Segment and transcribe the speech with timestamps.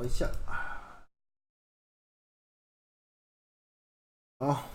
[0.00, 0.30] 调一下。
[4.38, 4.70] 好，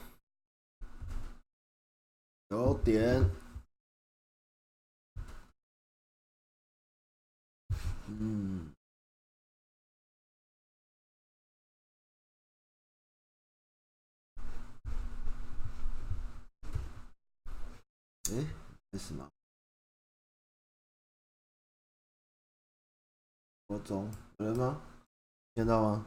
[2.50, 3.24] 九点。
[8.08, 8.72] 嗯。
[18.30, 18.46] 哎，
[18.92, 19.28] 这什么？
[23.68, 24.80] 国中有人吗？
[25.56, 26.06] 听到吗？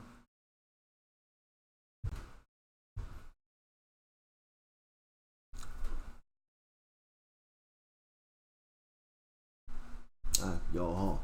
[10.42, 11.18] 啊，有哦，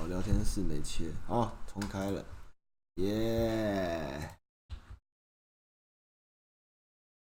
[0.00, 2.24] 哦，聊天室没切，哦，重开了，
[2.96, 4.36] 耶，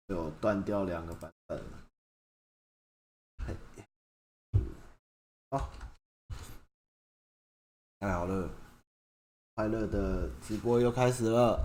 [0.07, 1.87] 有断掉两个版本了，
[5.51, 5.71] 好。
[8.01, 8.49] 太好了，
[9.59, 11.59] 快乐的直播又开始了。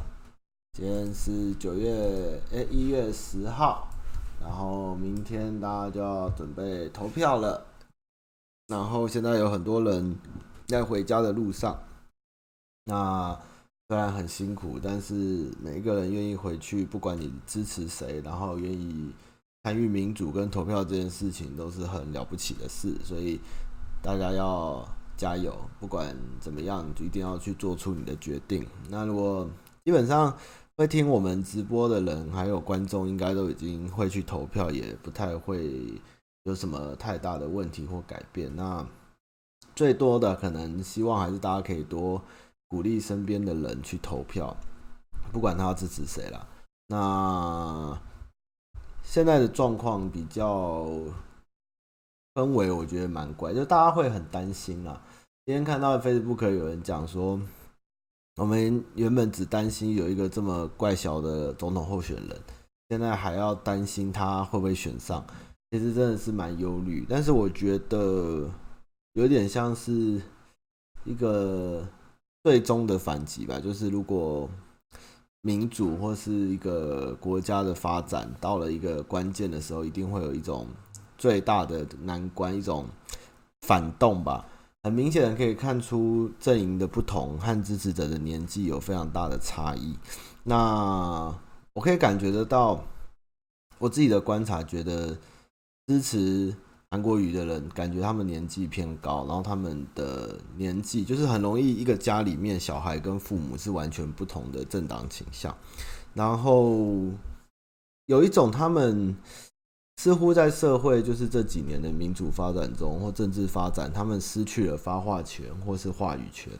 [0.72, 3.88] 今天是九月诶一月十号，
[4.42, 7.64] 然后明天大家就要准备投票了。
[8.66, 10.18] 然后现在有很多人
[10.66, 11.78] 在回家的路上，
[12.86, 13.40] 那
[13.88, 19.12] 虽然很辛苦，但是每一个人愿意回去，不管你支持谁，然后愿意
[19.64, 22.96] 参与民主跟投票这件事情，都是很了不起的事。
[23.04, 23.40] 所以
[24.02, 24.84] 大家要。
[25.16, 25.56] 加油！
[25.80, 28.68] 不管怎么样，就一定要去做出你的决定。
[28.90, 29.50] 那如果
[29.86, 30.36] 基本上
[30.76, 36.02] 会听我们直播的人，还有观众，应该都已经会去投票，也不太会
[36.44, 38.56] 有什么太大的问题或改变。
[38.56, 38.86] 那
[39.76, 42.22] 最多的可能希望还是大家可以多
[42.68, 44.56] 鼓励身边的人去投票，
[45.32, 46.48] 不管他要支持谁啦。
[46.88, 48.00] 那
[49.04, 50.90] 现在的状况比较。
[52.34, 55.00] 氛围我觉得蛮怪，就大家会很担心啦。
[55.46, 57.40] 今天看到 Facebook 有人讲说，
[58.38, 62.42] 我们原本只担心有一个这么怪小的总统候选人，
[62.90, 65.24] 现在还要担心他会不会选上，
[65.70, 67.06] 其实真的是蛮忧虑。
[67.08, 68.50] 但是我觉得
[69.14, 70.20] 有点像是
[71.04, 71.88] 一个
[72.44, 74.50] 最终的反击吧，就是如果
[75.42, 80.66] 民主或是一个国家的发展到了一个关键的时候，一定会有一种。
[81.24, 82.86] 最大的难关，一种
[83.62, 84.46] 反动吧，
[84.84, 89.98] 很明显的可以看出阵营的不同和支持者的年纪有非常大的差异。
[90.44, 91.34] 那
[91.72, 92.84] 我可以感觉得到，
[93.80, 95.18] 我自己的观察觉得
[95.88, 96.54] 支持
[96.92, 105.56] 韩国瑜的人，感觉他们年纪偏高，然后他们的年纪就是很容易一个家里面小孩跟父母是完全不同的政党倾向，
[106.14, 107.06] 然后
[108.08, 109.16] 有一种他们。
[109.98, 116.52] 似乎在社会就是这几年的民主发展中或政治发展，他们失去了发话权或是话语权。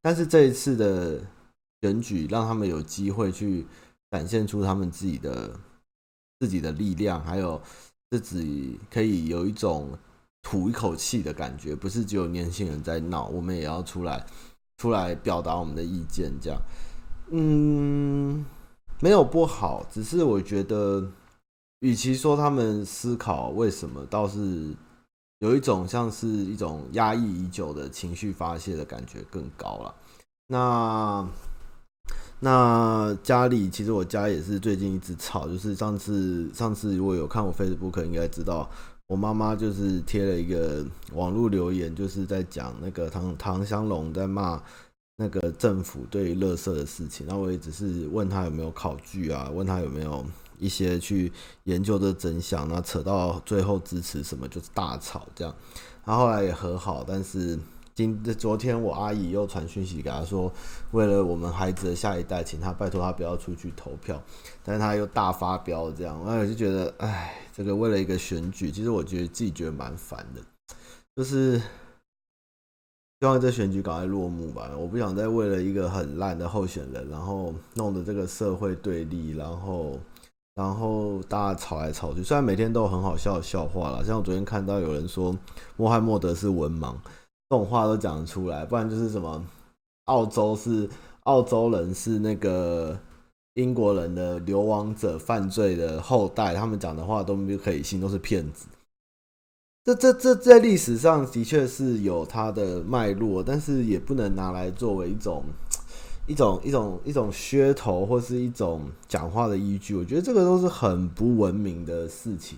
[0.00, 1.20] 但是这一次的
[1.82, 3.66] 选举让他们有机会去
[4.10, 5.50] 展现出他们自己的
[6.38, 7.60] 自己的力量，还有
[8.10, 9.90] 自己可以有一种
[10.40, 11.76] 吐一口气的感觉。
[11.76, 14.24] 不是只有年轻人在闹，我们也要出来
[14.78, 16.32] 出来表达我们的意见。
[16.40, 16.58] 这样，
[17.30, 18.42] 嗯，
[19.00, 21.10] 没有不好，只是我觉得。
[21.80, 24.74] 与其说他们思考为什么，倒是
[25.38, 29.94] 有一种像是一种压抑已久的情绪发泄的感觉更高了。
[30.48, 31.26] 那
[32.40, 38.70] 那家里其实我家也是最近一直吵，就是上次上次如果有看我 Facebook 应该知道，
[39.08, 44.62] 我妈妈就是贴了一个网络留言，就是在讲那个唐唐湘龙在骂
[45.16, 47.26] 那个政府对于垃圾的事情。
[47.26, 50.22] 那我也只是问他有没有考据啊，问他有没有。
[50.60, 51.32] 一些去
[51.64, 55.52] 研究的真相，那扯到最后支持什么就是大吵这样，
[56.04, 57.58] 他后来也和好，但是
[57.94, 60.52] 今昨天我阿姨又传讯息给他说，
[60.92, 64.22] 为了我们孩子的下一代，请他拜托他不要出去投票，
[64.62, 70.40] 但是他又大发飙这样，我就觉得，哎，这个为了一个选举，其实我觉得自己觉得蛮烦的，
[71.16, 79.98] 就是希望这选举赶快落幕吧，我不想再为了一个很烂的候选人，然后弄得这个社会对立，然后。
[80.54, 85.34] 然后大家吵来吵去，虽然每天都很好笑的笑话啦，像我昨天看到有人说
[85.76, 86.94] 穆罕默德是文盲，
[87.48, 89.42] 这种话都讲得出来，不然就是什么
[90.06, 90.88] 澳洲是
[91.22, 92.98] 澳洲人是那个
[93.54, 98.66] 英国人的流亡者犯罪的后代，他们讲的话都不可以信，都是骗子。
[99.84, 105.42] 这这这在历史上的确是有它的脉络，但是也不能拿来作为一种。
[106.30, 112.56] 一种一种一种噱头，或是一种讲话的依据，我觉得这个都是很不文明的事情。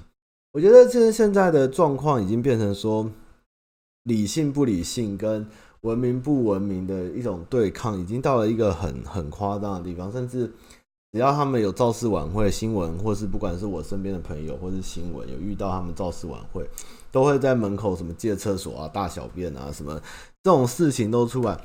[0.52, 3.10] 我觉得其实现在的状况已经变成说，
[4.02, 5.46] 理性不理性跟
[5.80, 10.12] 文明不文明的一种对抗，已经到了一个很很夸张的地方。
[10.12, 10.52] 甚至
[11.10, 16.68] 只要他们有造势晚会新闻，或是不管是我身边的朋友，或是新闻有遇到他们造势晚会，
[17.10, 19.98] 都会在门口什么借厕所啊、大小便啊什么
[20.42, 21.58] 这种事情都出来。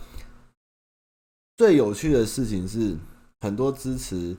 [1.57, 2.95] 最有趣的事情是，
[3.41, 4.37] 很多支持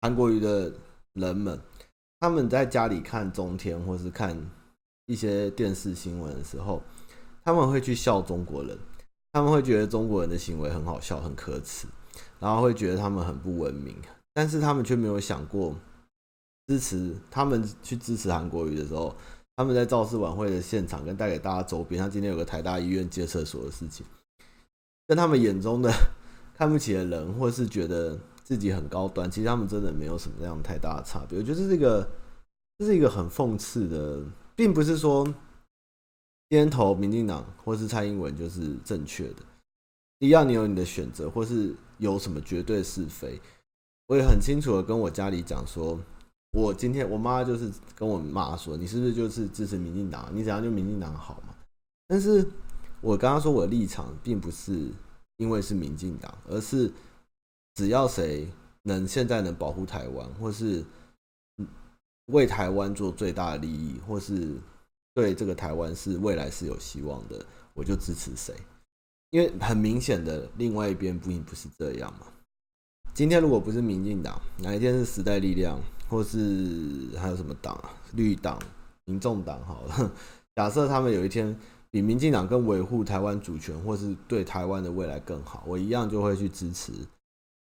[0.00, 0.72] 韩国瑜的
[1.12, 1.60] 人们，
[2.18, 4.36] 他们在家里看中天或是看
[5.06, 6.82] 一些电视新闻的时候，
[7.44, 8.76] 他们会去笑中国人，
[9.32, 11.86] 他们会觉得中国人的行为很好笑、很可耻，
[12.40, 13.94] 然后会觉得他们很不文明，
[14.34, 15.72] 但是他们却没有想过，
[16.66, 19.14] 支持他们去支持韩国瑜的时候，
[19.54, 24.04] 他们在造势晚会的现场跟带给大家周边，他今天有个台大医院借厕所的事情。
[25.06, 25.92] 跟他们眼中的
[26.54, 31.38] 看不起的人，或是觉得自己很高端，其实他们真的没有什么这样太大的差别。
[31.38, 32.08] 我觉得这个，
[32.78, 34.22] 这是一个很讽刺的，
[34.54, 39.42] 并不是说今天投民进党或是蔡英文就是正确的。
[40.18, 43.40] 一样，你有你的选择，或是有什么绝对是非。
[44.06, 45.98] 我也很清楚的跟我家里讲说，
[46.52, 50.30] 我今天我妈就是跟我妈说，你是不是就是支持民进党？
[50.32, 51.54] 你怎样就民进党好嘛？
[52.08, 52.44] 但是。
[53.06, 54.90] 我刚刚说我的立场，并不是
[55.36, 56.90] 因为是民进党，而是
[57.74, 58.48] 只要谁
[58.82, 60.84] 能现在能保护台湾，或是
[62.32, 64.56] 为台湾做最大的利益，或是
[65.14, 68.52] 对这个台湾是未来是有希望的，我就支持谁。
[69.30, 72.26] 因为很明显的，另外一边并不是这样嘛。
[73.14, 77.94] 今天如果不是民进党，哪一天是时代力量，或是还有什么党啊？
[78.14, 78.58] 绿党、
[79.04, 80.12] 民众党，好了，
[80.56, 81.56] 假设他们有一天。
[81.96, 86.92] 比民进党更维护台湾主权，或是对台湾的未来更好，我一样就会去支持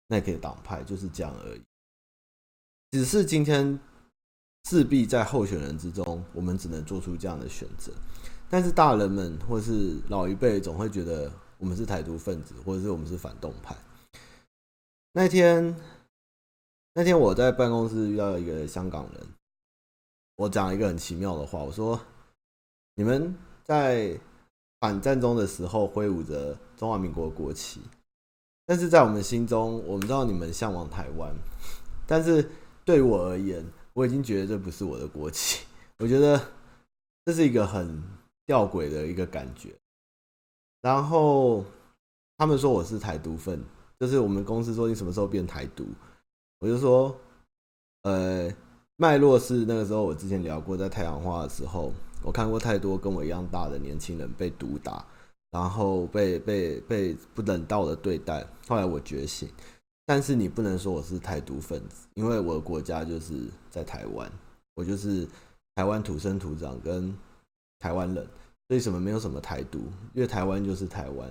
[0.07, 1.61] 那个党派，就是这样而已。
[2.93, 3.81] 只是今天
[4.71, 7.93] 势必在候选人之中，我们只能做出这样的选择。
[8.49, 11.29] 但是大人们或是老一辈总会觉得
[11.59, 13.75] 我们是台独分子，或者是我们是反动派。
[15.15, 15.75] 那天
[16.95, 19.27] 那天我在办公室遇到一个香港人，
[20.37, 22.01] 我讲了一个很奇妙的话，我说
[22.95, 23.35] ：“你们。”
[23.73, 24.21] 在
[24.81, 27.81] 反战中的时候挥舞着中华民国国旗，
[28.67, 31.35] 但是在我们心中，我们知道你们向往台湾，
[32.07, 32.47] 但是
[32.85, 33.65] 对我而言，
[33.95, 35.65] 我已经觉得这不是我的国旗。
[36.01, 36.39] 我觉得
[37.25, 38.03] 这是一个很
[38.45, 39.71] 吊诡的一个感觉。
[40.83, 41.65] 然后
[42.37, 43.59] 他们说我是台独分，
[43.99, 45.87] 就是我们公司说你什么时候变台独，
[46.59, 47.17] 我就说，
[48.03, 48.53] 呃，
[48.97, 51.91] 脉络是那个时候我之前聊过，在太阳花的时候。
[52.23, 55.05] 我看过太多跟我一样大的年轻人被毒打，
[55.51, 58.47] 然后被被被不人道的对待。
[58.69, 59.49] 后来我觉醒，
[60.07, 64.31] 但是你不能说我是台独分子，因为我的国家就是在台湾，
[64.75, 65.27] 我就是
[65.75, 67.15] 台湾土生土长跟
[67.79, 68.27] 台湾人。
[68.69, 69.81] 所以什么没有什么台独，
[70.15, 71.31] 因为台湾就是台湾。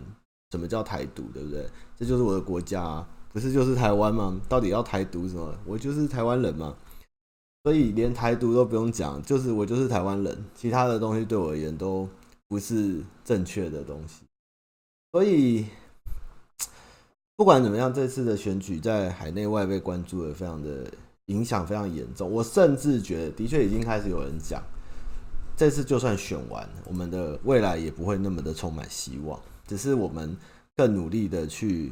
[0.51, 1.65] 什么叫台独，对不对？
[1.97, 4.37] 这就是我的国家，不是就是台湾吗？
[4.49, 5.55] 到底要台独什么？
[5.65, 6.75] 我就是台湾人嘛。
[7.63, 12.09] 所以连台独都不用讲，就是我就是台湾人，其他的东西对我而言都
[12.47, 14.23] 不是正确的东西。
[15.11, 15.67] 所以
[17.35, 20.91] 不管怎么样，这次的选举在海内外被关注的非常的
[21.27, 22.31] 影响非常严重。
[22.31, 24.63] 我甚至觉得，的确已经开始有人讲，
[25.55, 30.35] 这次就算选完，我们的未来也不会那么的充满希望，只是我们
[30.75, 31.91] 更努力的去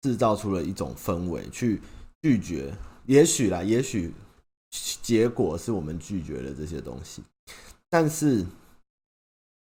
[0.00, 1.82] 制造出了一种氛围，去
[2.22, 2.72] 拒绝，
[3.04, 4.10] 也许啦，也许。
[5.00, 7.22] 结果是我们拒绝了这些东西，
[7.88, 8.44] 但是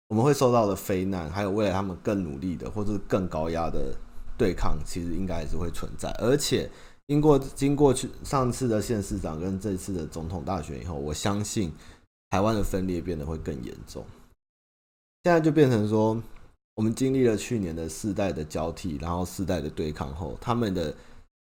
[0.08, 3.96] 我们会受到的非难，还有未来他们更努力的或者更高压的
[4.36, 6.10] 对抗，其实应该还是会存在。
[6.14, 6.70] 而且
[7.08, 11.72] 经过经过去上次的县市长跟这次的总统大选以后，我相信
[12.32, 14.04] 台湾的分裂变得会更严重。
[15.24, 16.20] 现在就变成说，
[16.76, 20.96] 我们经历了去年的世代的交替，然后世代的对抗后，他们的。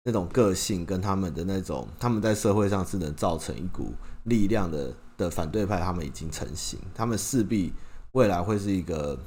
[0.04, 3.92] 那种个性跟他们的那种，他们在社会上是能造成一股
[4.24, 7.72] 力量的的反对派，他们已经成型，他们势必
[8.12, 9.18] 未来会是一个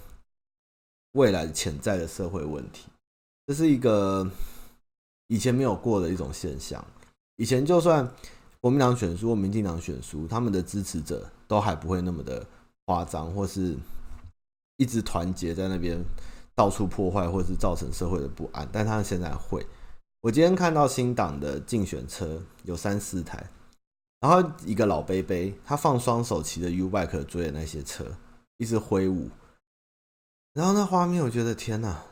[1.11, 2.87] 未来潜在的社会问题，
[3.45, 4.27] 这是一个
[5.27, 6.83] 以前没有过的一种现象。
[7.35, 8.09] 以前就算
[8.59, 12.43] 国民党选输或民进党选输，他们的支持者都还不会那么的
[12.85, 13.77] 夸张，或是
[14.77, 16.03] 一直团结在那边
[16.55, 19.63] 到处破坏，或是造成社会的不安，但他们现在会。
[20.21, 23.49] 我今天看到新党的竞选车有三四台，
[24.19, 28.05] 然后一个老杯杯，他放双手骑着 U-Bike 追的那些车，
[28.57, 29.31] 一直挥舞，
[30.53, 32.03] 然后那画面，我觉得天哪！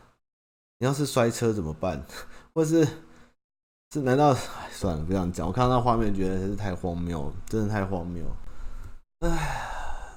[0.80, 2.04] 你要是摔车怎么办？
[2.54, 2.88] 或是
[3.92, 4.34] 是难道？
[4.72, 5.46] 算了，不想讲。
[5.46, 8.26] 我看到那画面，觉得真是太荒谬，真的太荒谬。
[9.20, 10.16] 唉，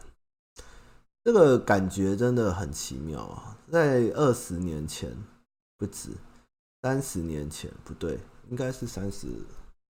[1.23, 3.59] 这个感觉真的很奇妙啊！
[3.71, 5.15] 在二十年前
[5.77, 6.11] 不止，
[6.83, 8.19] 三十年前不对，
[8.51, 9.27] 应该是三十，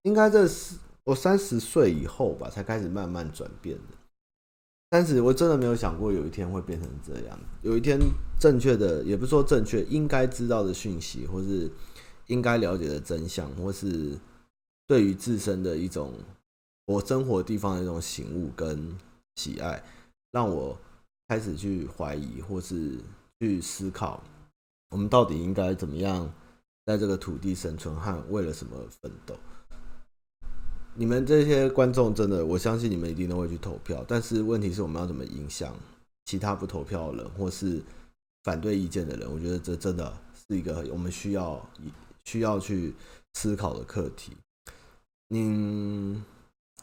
[0.02, 3.96] 应该这是我三十岁以后吧，才开始慢慢转变的。
[4.88, 7.38] 但是我真的没有想过有一天会变成这样。
[7.62, 7.98] 有一天，
[8.38, 11.70] 正确的也不是说正确，应该知道的讯息，或是
[12.26, 14.16] 应该了解的真相，或是
[14.86, 16.14] 对于自身的一种
[16.86, 18.96] 我生活地方的一种醒悟跟
[19.34, 19.82] 喜爱，
[20.32, 20.78] 让我。
[21.28, 23.00] 开始去怀疑，或是
[23.40, 24.22] 去思考，
[24.90, 26.32] 我们到底应该怎么样
[26.86, 29.36] 在这个土地生存和为了什么奋斗？
[30.94, 35.74] 你们这些观众真的，我相信你们一定都会去投票，但是问题是我们要怎么影响
[36.26, 37.82] 其他不投票的人，或是
[38.44, 39.30] 反对意见的人？
[39.30, 40.16] 我觉得这真的
[40.48, 41.68] 是一个我们需要
[42.24, 42.94] 需要去
[43.34, 44.36] 思考的课题。
[45.30, 46.24] 嗯，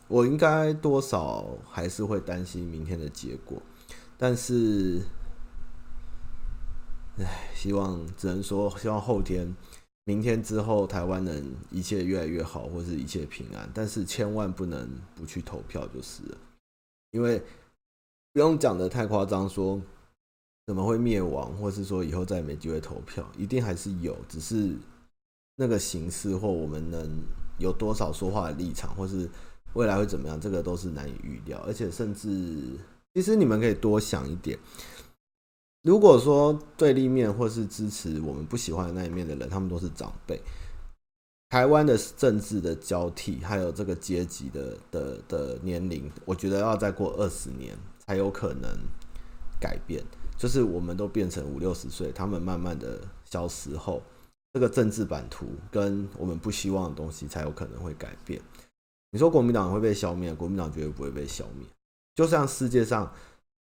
[0.10, 3.62] 我应该多少还是会担心明天的结果。
[4.18, 5.02] 但是，
[7.18, 9.56] 唉，希望只能说，希望后天、
[10.06, 13.70] 明天之后，台湾能一切越来越好，或是一切平安。
[13.74, 16.38] 但是千万不能不去投票，就是了，
[17.12, 17.42] 因为
[18.34, 19.82] 不用讲得太夸张，说
[20.66, 24.76] 怎么会灭亡，或是说以后再也没机会投票，一定还是有，只是
[25.56, 27.22] 那个形式或我们能
[27.58, 29.30] 有多少说话的立场，或是
[29.74, 32.78] 未来会怎么样，这个都是难以预料，而且甚至。
[33.16, 34.58] 其实你们可以多想一点，
[35.84, 40.42] 如果说对立面或是支持我们不喜欢的那一面的人，他们都是长辈，
[41.50, 48.70] 台湾的政治的交替，还有这个阶级的的的年龄，我觉得要再过二十年才有可能
[49.60, 50.02] 改变。
[50.38, 54.02] 就是我们都变成五六十岁，他们慢慢的消失后，
[54.54, 58.42] 这个政治版图跟我们不希望的东西才有可能会改变。
[59.12, 60.34] 你说国民党会被消灭？
[60.34, 61.68] 国民党绝对不会被消灭。
[62.16, 63.12] 就像世界上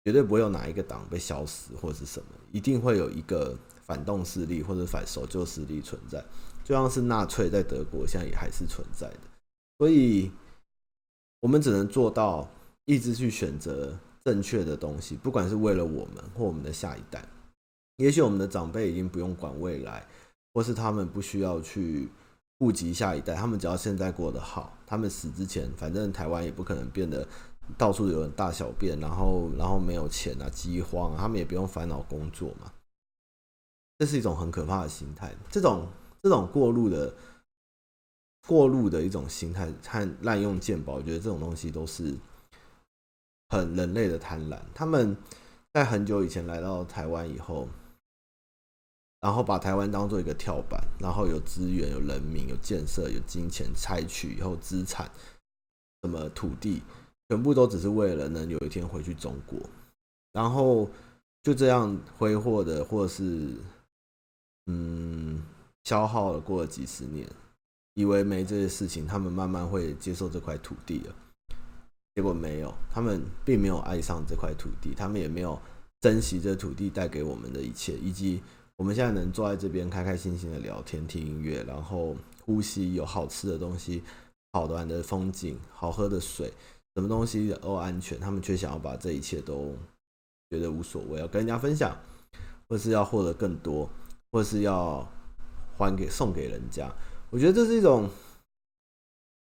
[0.05, 6.23] 绝对不会有哪一个党被消失或者是什么，一定会有一个反动势力或者反守旧势力存在。
[6.63, 9.19] 就像是纳粹在德国现在也还是存在的，
[9.77, 10.31] 所以
[11.41, 12.47] 我们只能做到
[12.85, 17.23] 一直去选择正确的东西，不管是为了我们或我们的下一代。
[17.97, 20.07] 也许我们的长辈已经不用管未来，
[20.53, 22.07] 或是他们不需要去
[22.57, 27.27] 顾及下一代，他们只要现在过得好，他们死之前，反正台湾也不可能变得。
[27.77, 32.71] 到处有人大小便，然后然后没有钱啊，饥荒啊，他们也不用烦恼工作嘛。
[33.97, 35.87] 这是一种很可怕的心态，这种
[36.21, 37.13] 这种过路的
[38.47, 42.15] 过路的一种心态和滥用健保，我觉得这种东西都是
[43.49, 44.57] 很人类的贪婪。
[44.73, 45.15] 他们
[45.73, 47.67] 在很久以前来到台湾以后，
[49.19, 55.11] 然后把台湾当做一个跳板，然后有资源、有人民、有建设、有金钱，采取以后资产，
[56.03, 56.81] 什么土地。
[57.29, 59.59] 全部都只是为了能有一天回去中国，
[60.33, 60.89] 然后
[61.43, 63.53] 就这样挥霍的，或者是
[64.65, 65.41] 嗯
[65.83, 67.27] 消耗了过了几十年，
[67.93, 71.15] 以为没这些事情，他们慢慢会接受这块土地了。
[72.15, 75.57] 结果没有，他们并没有爱上这块土地，他们也没有
[76.01, 78.41] 珍惜这土地带给我们的一切，以及
[78.75, 84.03] 我们现在能坐在这边开开心心的聊天、听音乐，然后呼吸有好吃的东西、
[84.51, 86.51] 好玩的风景、好喝的水。
[86.99, 89.73] 什么东西都安全，他们却想要把这一切都
[90.49, 91.97] 觉得无所谓，要跟人家分享，
[92.67, 93.89] 或是要获得更多，
[94.33, 95.09] 或是要
[95.77, 96.91] 还给送给人家。
[97.29, 98.09] 我觉得这是一种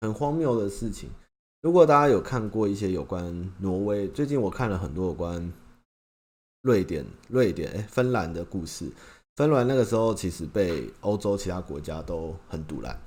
[0.00, 1.08] 很荒谬的事情。
[1.62, 5.52] 如果大家有看过一些有关挪威，最近我看了很多有关
[6.62, 8.90] 瑞典、瑞典、哎，芬兰的故事。
[9.36, 13.00] 芬兰那个时候其实被欧洲其他国家都很赌烂，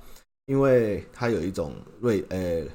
[0.46, 2.66] 因为它有一种瑞，哎。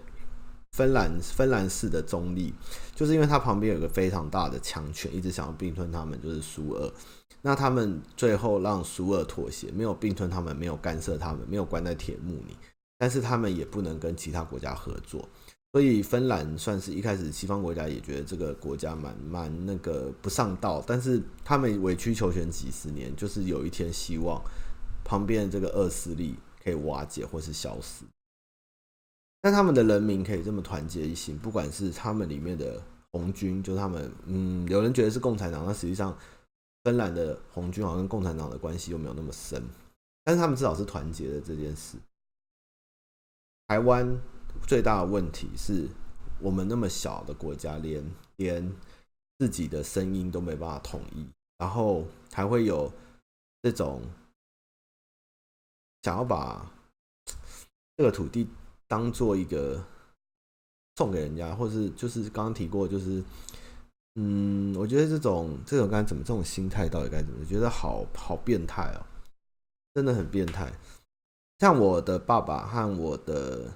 [0.74, 2.54] 芬兰芬兰式的中立，
[2.96, 6.92] 就是因为它旁边有个非常大的强权，一直想要并吞他们，就是苏俄。
[7.44, 12.58] 那他们最后让苏俄妥协，没有并吞他们，没有干涉他们，没有关在铁幕里。
[12.98, 15.28] 但是他们也不能跟其他国家合作，
[15.74, 24.42] 所以芬兰算是一开始西方国家也觉得这个国家蛮蛮那个不上道，但是他们委曲求全几十年，就是有一天希望
[25.04, 28.06] 旁边这个恶势力可以瓦解或是消失。
[29.44, 32.82] 但他们的人民可以这么团结一心，不管是他们里面的
[33.12, 36.18] 红军，就他们，嗯，有人觉得是共产党，那实际上
[36.86, 39.62] 芬兰的红军好像跟共产党的关系又没有那么深，
[40.24, 41.98] 但是他们至少是团结的这件事。
[43.68, 44.18] 台湾
[44.66, 45.90] 最大的问题是
[46.40, 48.02] 我们那么小的国家，连
[48.38, 48.74] 连
[49.40, 52.90] 自己的声音都没办法统一，然后还会有
[53.62, 54.02] 这种
[56.02, 56.72] 想要把
[57.98, 58.48] 这个土地。
[58.94, 59.84] 当做一个
[60.98, 63.24] 送给人家，或是就是刚刚提过，就是
[64.14, 67.44] 嗯，我觉得这种这种该怎么这种心态到底该怎么？
[67.44, 69.02] 觉得好好变态哦，
[69.96, 70.72] 真的很变态。
[71.58, 73.74] 像我的爸爸和我的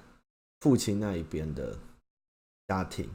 [0.60, 1.76] 父亲那一边的
[2.68, 3.10] 家庭，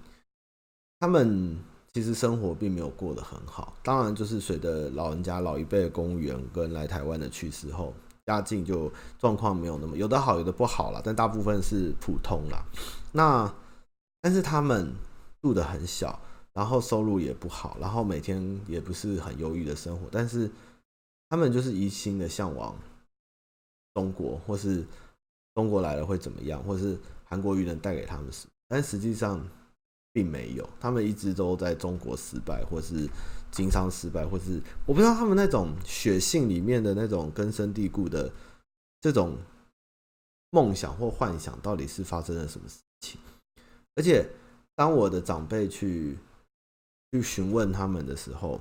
[1.00, 1.58] 他们
[1.94, 3.74] 其实生活并没有过得很好。
[3.82, 7.94] 当然，就是随着老人家老一辈的公务员跟来台湾的去世后，
[8.26, 12.66] 家境就状况没有那么有的好，有的不好了，但大部分是普通啦。
[13.12, 13.54] 那
[14.22, 14.94] 但是他们
[15.42, 16.20] 住得很小。
[16.56, 20.48] 然后收入也不好，然后每天也不是很优裕的生活，但是
[21.28, 22.76] 他们就是一心的向往
[23.96, 24.86] 中国，或是
[25.56, 29.44] 中国来了会怎么样，或是韩国瑜能带给他们什么，但实际上
[30.12, 33.10] 并没有，他们一直都在中国失败，或是
[33.54, 38.30] 经商失败，或是我不知道他们那种血性里面的那种根深蒂固的
[39.00, 39.38] 这种
[40.50, 43.18] 梦想或幻想到底是发生了什么事情，
[43.96, 44.28] 而且
[44.76, 46.18] 当我的长辈去。
[47.14, 48.60] 去询问他们的时候，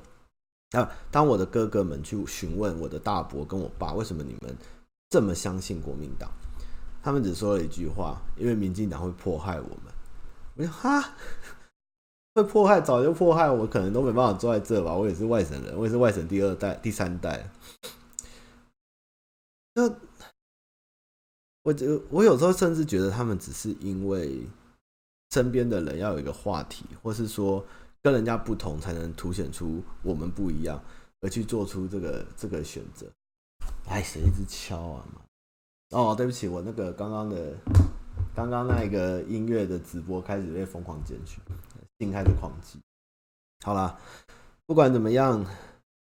[0.72, 4.54] 啊，当我的哥哥们去询问我的大伯跟我爸，为什么你们
[5.08, 6.30] 这么相信国民党？
[7.02, 9.94] 他们只说了一句话：因为民进党会迫害我们。
[10.56, 11.14] 我说哈，
[12.34, 14.94] 会迫害，早就迫害我，可能都没办法坐在这吧。
[14.94, 17.50] 我也是外省人，我也是外省第二代、第三代。
[19.74, 19.88] 那
[21.62, 21.74] 我
[22.10, 24.46] 我有时候甚至觉得他们只是因为
[25.30, 27.64] 身边的人要有一个话题，或是说。
[28.04, 30.82] 跟人家不同，才能凸显出我们不一样，
[31.20, 33.06] 而去做出这个这个选择。
[33.86, 35.06] 哎，谁一直敲啊？
[35.90, 37.54] 哦，对不起，我那个刚刚的
[38.34, 41.38] 刚刚那一个音乐的直播开始被疯狂检举，
[42.02, 42.80] 心开始狂击。
[43.64, 43.96] 好啦，
[44.66, 45.46] 不管怎么样，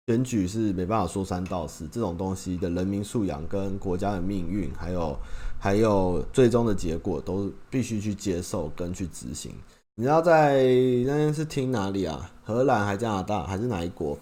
[0.07, 5.17] 选举是没办法说三道四，这种东西的人民素养跟国家的命运，还有
[5.57, 9.55] 还有最终的结果，都必须去接受跟去执行。
[9.95, 10.63] 你知道在
[11.05, 12.29] 那天是听哪里啊？
[12.43, 14.17] 荷兰还加拿大还是哪一国？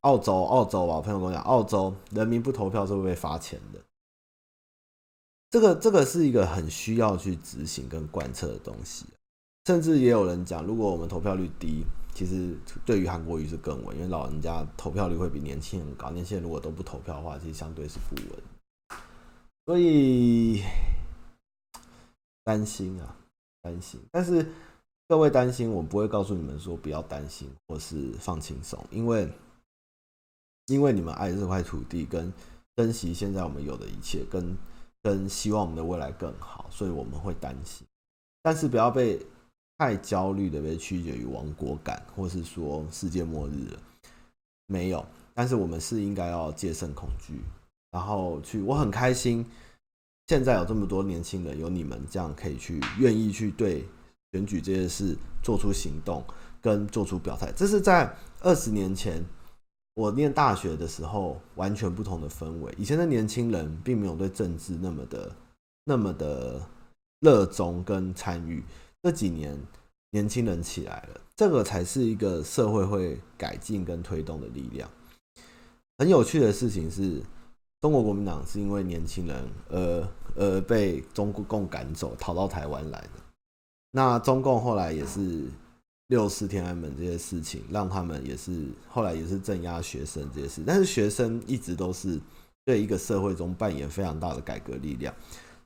[0.00, 1.00] 澳洲，澳洲吧。
[1.00, 3.80] 朋友跟我讲，澳洲人民不投票是会被罚钱的。
[5.48, 9.06] 这个这个是一个很需要去执行跟贯彻的东西。
[9.64, 16.10] 甚至也有人讲，如果我们投票率低，其实对于韩国瑜是更稳，因为老人家投票率会比年轻人高。
[16.10, 18.42] 年轻人如果都不投票的话，其实相对是不稳。
[19.66, 20.62] 所以
[22.42, 23.16] 担心啊，
[23.62, 24.46] 担心，但是。
[25.06, 29.30] 各位担心，我不会告诉你们说不要担心或是放轻松，因为
[30.68, 32.32] 因为你们爱这块土地，跟
[32.74, 34.56] 珍惜现在我们有的一切，跟
[35.02, 37.86] 跟希望我们的未来更好，所以我们会担心。
[38.42, 39.20] 但是不要被
[39.78, 43.78] 太焦虑的被曲解于亡国感，或是说世界末日了，
[44.66, 45.04] 没有。
[45.34, 47.40] 但是我们是应该要戒慎恐惧，
[47.90, 48.60] 然后去。
[48.60, 49.44] 我很开心，
[50.28, 53.84] 现在有这么多年轻人，有你们这样可以去愿意去对。
[54.32, 56.20] 选举这件事做出行动
[56.60, 59.24] 跟做出表态，这是在二十年前
[59.94, 62.74] 我念大学的时候完全不同的氛围。
[62.76, 65.30] 以前的年轻人并没有对政治那么的
[65.84, 66.60] 那么的
[67.20, 68.60] 热衷跟参与，
[69.04, 69.54] 这几年
[70.12, 74.88] 年轻人起来了，这个才是一个社会会改进跟推动的力量。
[75.98, 77.22] 很有趣的事情是，
[77.82, 83.10] 中国国民党是因为年轻人而而被中共赶走，逃到台湾来的。
[83.90, 85.50] 那中共后来也是
[86.06, 92.18] 六四天安门这些事情，让他们也是后来也是镇压学生这些事，但是学生一直都是
[92.64, 95.14] 对一个社会中扮演非常大的改革力量，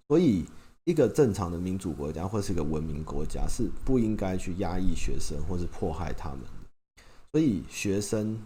[0.08, 0.44] 所以
[0.88, 8.40] 一个正常的民主国家或是一个文明国家是不应该去压抑学生或是迫害他们的，所以学生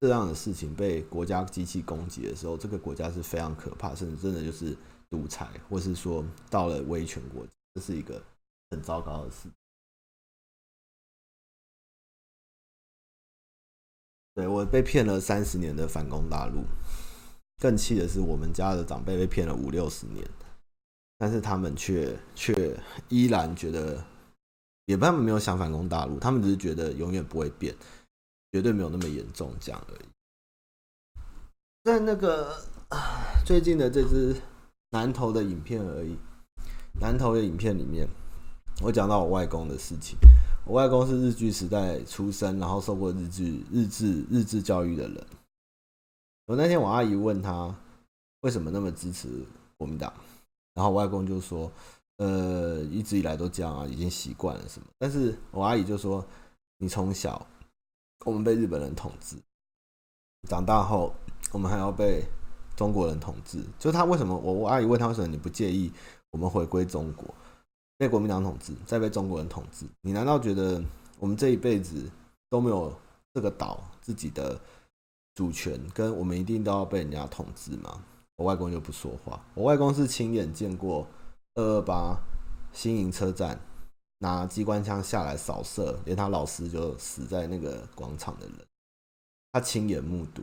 [0.00, 4.74] 这样的事情被国家机器攻击的时候，这个国家是非常可怕，甚至真的就是
[5.10, 8.22] 独裁，或是说到了威权国家，这是一个。
[8.72, 9.50] 很糟糕的事。
[14.34, 16.64] 对，我被骗了三十年的反攻大陆，
[17.60, 20.26] 更气的是我们家的长辈被骗了五六十年，
[21.22, 22.76] 但是他们却却
[23.08, 24.04] 依然觉得，
[24.86, 27.72] 也不他们没有想反攻大陆，他们只是觉得永远不会变，
[28.50, 30.00] 绝对没有那么严重这样而已。
[31.84, 32.60] 在那个
[33.46, 34.34] 最近的这支
[34.90, 36.16] 南投的影片而已，
[37.00, 38.08] 南投的影片里面。
[38.82, 40.18] 我讲到我外公的事情，
[40.66, 45.24] 我外公是日据时代出生，然后受过日据日治日治教育的人。
[46.46, 47.72] 我那天我阿姨问他
[48.40, 49.28] 为什么那么支持
[49.76, 50.12] 国民党，
[50.74, 51.70] 然后我外公就说
[52.18, 56.24] ：“呃，一直以来都这样啊，已经习惯了什么。”但是我阿姨就说
[56.78, 57.46] ：“你从小
[58.24, 59.36] 我们被日本人统治，
[60.48, 61.12] 长大后
[61.50, 62.24] 我们还要被
[62.76, 64.36] 中国人统治，就他为什么？
[64.36, 65.92] 我我阿姨问他为什么你不介意
[66.30, 67.26] 我们回归中国？”
[67.98, 70.82] 被国民党统治，再被中国人统治，你难道觉得
[71.20, 72.10] 我们这一辈子
[72.50, 72.92] 都没有
[73.32, 74.60] 这个岛自己的
[75.36, 78.02] 主权，跟我们一定都要被人家统治吗？
[78.42, 79.40] 我外公就不说话。
[79.54, 81.06] 我外公是亲眼见过
[81.54, 82.20] 二二八
[82.72, 83.60] 新营车站
[84.18, 88.66] 拿机关枪下来扫射，连他老师就死在那个广场的人，
[89.52, 90.42] 他亲眼目睹，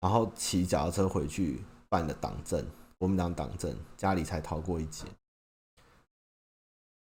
[0.00, 2.64] 然后骑脚踏车回去办了党证，
[2.98, 5.04] 国民党党证，家里才逃过一劫。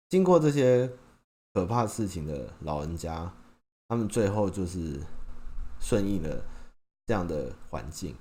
[0.09, 0.91] 经过这些
[1.53, 3.31] 可怕事情的老人家，
[3.87, 4.99] 他们最后就是
[5.79, 6.43] 顺应了
[7.05, 8.15] 这样的环境，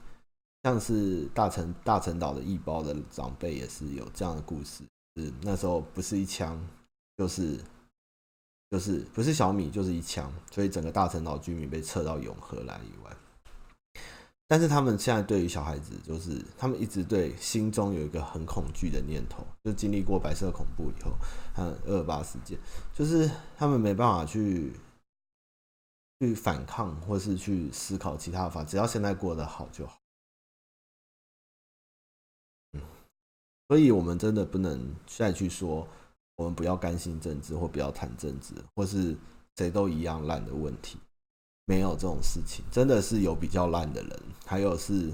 [0.64, 4.82] 像是大陈大陈岛的义胞的长辈也是有这样的故事，
[5.14, 6.58] 是那时候不是一枪，
[7.18, 7.60] 就是
[8.70, 13.14] 就是不是小米就是一枪，所以整个大陈岛居民被撤到永和来以外。
[14.48, 21.12] 但是他们现在对于小孩子，就是他们一直对心中有一个很恐惧的念头，就经历过白色恐怖以后，
[21.54, 22.58] 还有二二八事件，
[22.94, 24.72] 就是他们没办法去
[26.20, 29.98] 去反抗，或是去思考其他法，只要现在过得好就好。
[33.68, 35.86] 所以我们真的不能再去说，
[36.36, 39.16] 我们不要甘心政治，或不要谈政治，或是
[39.56, 40.98] 谁都一样烂的问题。
[41.66, 45.10] 没有这种事情，真的是有比较烂的人，还有是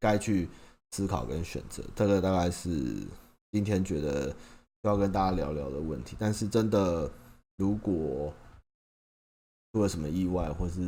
[0.00, 0.48] 该去
[0.90, 1.80] 思考跟选择。
[1.94, 3.06] 这个大概是
[3.52, 4.34] 今天觉得
[4.82, 6.16] 要跟大家聊聊的问题。
[6.18, 7.08] 但是真的，
[7.56, 8.34] 如果
[9.72, 10.80] 出了什么意外，或是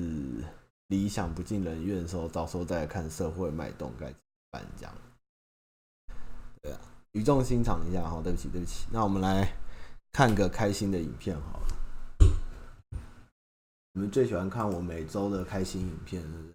[0.89, 4.19] 理想不尽人愿的时候，到时候再看社会脉动该怎么
[4.51, 4.67] 办？
[4.77, 4.93] 这样，
[7.15, 8.21] 语重心长一下哈。
[8.23, 8.87] 对不起，对不起。
[8.91, 9.49] 那我们来
[10.13, 11.67] 看个开心的影片好了。
[13.93, 16.55] 你们最喜欢看我每周的开心影片，是？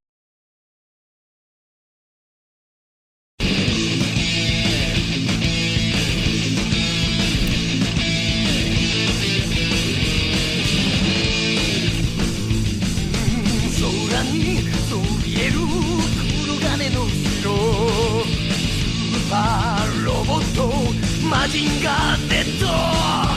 [21.50, 23.29] 人がデッド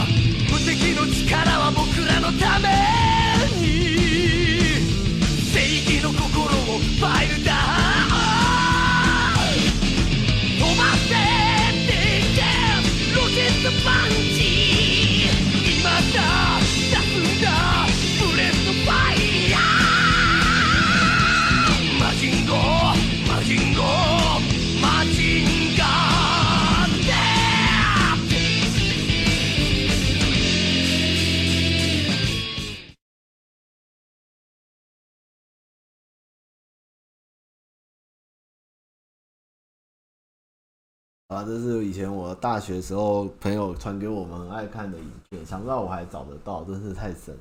[41.33, 47.35] 啊，这是以前我大学时候朋友传给我们爱看的影片，想不到我还找得到，真是太神，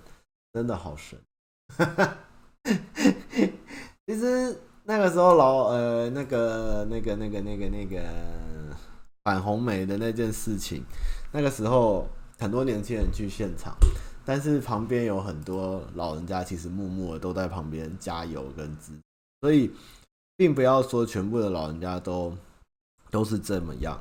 [0.54, 1.19] 真的好神。
[4.08, 8.01] 其实那个时候老呃那个那个那个那个那个
[9.25, 10.84] 反红梅的那件事情，
[11.34, 12.08] 那个时候
[12.39, 13.75] 很多年轻人去现场，
[14.23, 19.01] 但是旁边有很多老人家，其实默默的都在旁边加油跟支持，
[19.41, 19.71] 所以
[20.38, 22.34] 并不要说全部的老人家都。
[23.12, 24.00] 都是这么样，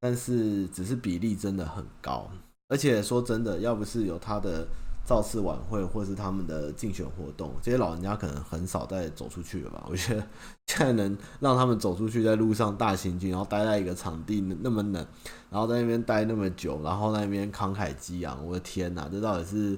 [0.00, 2.30] 但是只是比例真的很高，
[2.68, 4.66] 而且说真的，要不是有他的
[5.04, 9.84] 造势晚会或是他们的竞选活动，这些老人家可能很少再走出去了吧？
[9.90, 10.24] 我觉得
[10.68, 15.06] 现在能让他们走出去，在路上大行军，然后待在一个场地那么冷，
[15.50, 19.76] 然后在那边待那么久，然后在那边慷慨激昂，我的天哪，这到底是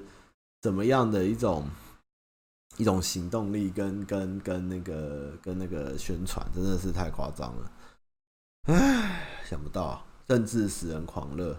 [0.61, 1.67] 怎么样的一种
[2.77, 7.71] 一种行动力跟跟跟那个跟那个宣传，真的是太夸张了。
[8.65, 11.55] 唉，想不到政治使人狂热，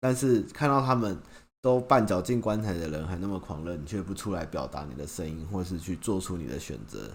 [0.00, 1.18] 但是看到他们
[1.60, 7.10] 都绊脚进棺材的人还那么狂热，你却不出来表达你的声音，或是去做出你的选择，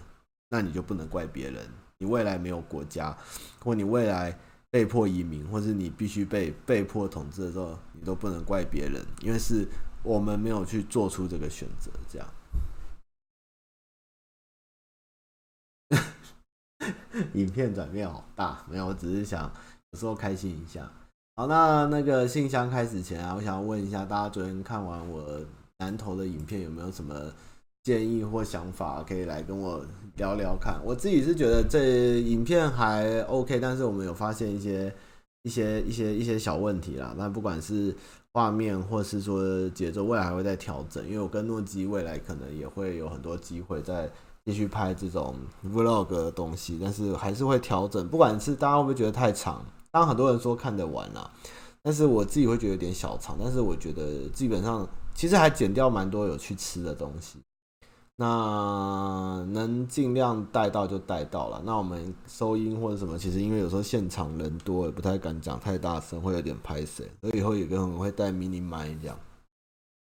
[0.50, 1.68] 那你就不能怪别人。
[1.98, 3.16] 你未来没有国家，
[3.58, 4.38] 或你未来
[4.70, 9.66] 被迫移民，或是你必须被被迫统治的时候，你都不能怪别人，因为是
[10.04, 12.28] 我们没有去做出这个选择，这样。
[17.34, 19.50] 影片转变好大，没有，我只是想
[19.92, 20.90] 有时候开心一下。
[21.36, 25.40] 好，那那个信箱开始前啊，我想要问一下大家，昨天看完我
[25.78, 27.32] 南投的影片，有没有什么
[27.82, 29.84] 建议或想法，可以来跟我
[30.16, 30.80] 聊聊看。
[30.84, 34.94] 我自己是觉得这影片还 OK，但是我们有发现一些
[35.42, 37.14] 一些一些一些小问题啦。
[37.16, 37.92] 那不管是
[38.32, 44.08] 画面或是说节奏，未来还会再调整，因为我跟诺基未来可能也会有很多机会在。
[44.44, 45.34] 继续拍这种
[45.66, 48.06] vlog 的东西，但是还是会调整。
[48.08, 51.30] 不管是大家会不会觉得太长，当然很多人说看得完啦，
[51.82, 53.36] 但是我自己会觉得有点小长。
[53.42, 57.38] 但是我觉得基本上其实还剪掉蛮多有去吃的东西，
[58.16, 61.62] 那能尽量带到就带到了。
[61.64, 67.10] 那我们收音或者什么，其实因为有时候现场人多，也不太敢讲太大声，会有点拍谢。
[67.22, 69.18] 所以以后有个人会带 mini 麦这样。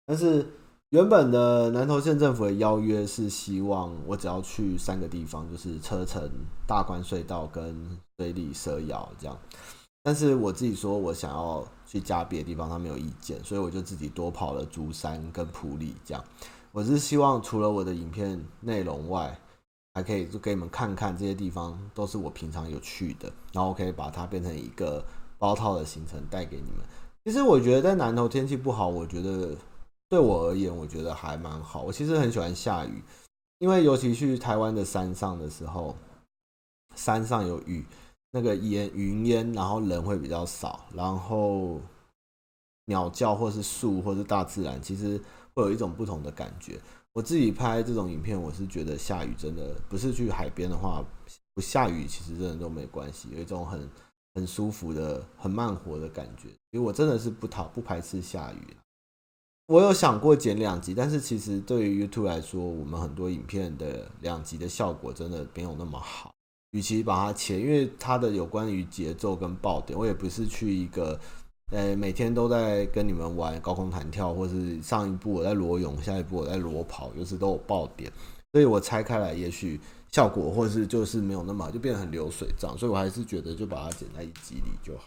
[0.07, 0.47] 但是
[0.95, 6.31] 原本的南投县政府的邀约是希望我只要去三个地方，就是车城、
[6.65, 9.37] 大关隧道跟水里蛇窑这样。
[10.03, 16.23] 但是我自己说我想要去加别的地方，他没有意见，所以我就自己多跑了竹山跟埔里这样。
[16.71, 19.37] 我是希望除了我的影片内容外，
[19.95, 25.03] 还可以就给你们看看这些地方都是我平常有去的，然后我可以把它变成一个
[25.37, 26.79] 包套的行程带给你们。
[27.25, 29.53] 其实我觉得在南投天气不好，我觉得
[30.09, 31.81] 对我而言，我觉得还蛮好。
[31.83, 33.03] 我其实很喜欢下雨，
[33.59, 35.95] 因为尤其去台湾的山上的时候，
[36.95, 37.85] 山上有雨，
[38.31, 41.79] 那个烟云烟，然后人会比较少，然后
[42.85, 45.21] 鸟叫或是树或是大自然，其实。
[45.55, 46.77] 会有一种不同的感觉。
[47.13, 51.01] 我自己拍这种影片，我是觉得下雨真的不是去海边的话，
[51.53, 53.89] 不下雨其实真的都没关系，有一种很
[54.33, 56.49] 很舒服的、很慢活的感觉。
[56.71, 58.75] 因为我真的是不讨不排斥下雨。
[59.67, 66.31] 我有想过剪两集，但是其实对于 YouTube 来说，我们很多影片的两集的效果真的没有那么好。
[66.71, 71.19] 与其把它切，因为它的有关于节奏跟爆点，我也不是去一个。
[71.71, 78.11] 呃，每天都在跟你们玩高空弹跳，或是上一部我在裸泳，下一步我在裸跑，有时都有爆点，
[78.53, 85.05] 所以我拆开来，也许效果或是就是没有那么好，就变得很流水账，所以我还是觉得就把它剪在一集里就好。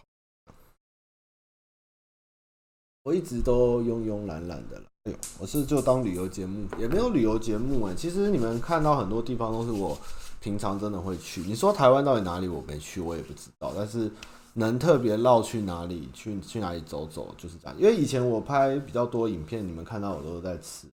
[3.08, 9.98] 我一直都慵慵懒懒的了，哎呦，我是就当旅游节目，也没有旅游节目哎，其实你们看到很多地方都是我
[10.42, 11.40] 平常真的会去。
[11.40, 14.10] 你说台湾到底哪里我没去，我也不知道，但是。
[14.54, 17.76] 能特别绕去哪里去去哪里走走，就是这样。
[17.78, 20.88] 因为以前我拍比较多影片，你们看到我都在吃。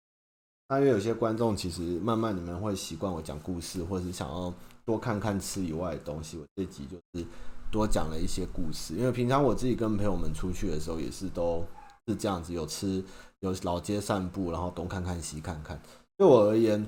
[0.69, 4.53] 那因为有些观众其实慢慢你们会习惯我讲故事，或者是想要
[4.85, 6.37] 多看看吃以外的东西。
[6.37, 7.25] 我这集就是
[7.71, 8.93] 多讲了一些故事。
[8.93, 11.65] 因为平常我自己跟朋友们出去的时候，也是都
[12.07, 13.03] 是这样子，有吃
[13.39, 15.81] 有老街散步，然后东看看西看看。
[16.17, 16.85] 对我而言，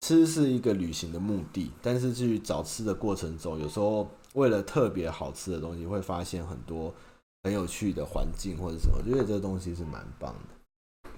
[0.00, 4.08] 吃是一个旅行的目的，但是去找吃的过程中，有时候。
[4.36, 6.94] 为了特别好吃的东西，会发现很多
[7.42, 11.10] 很有趣的环境或者什么，我觉得这个东西是蛮棒的。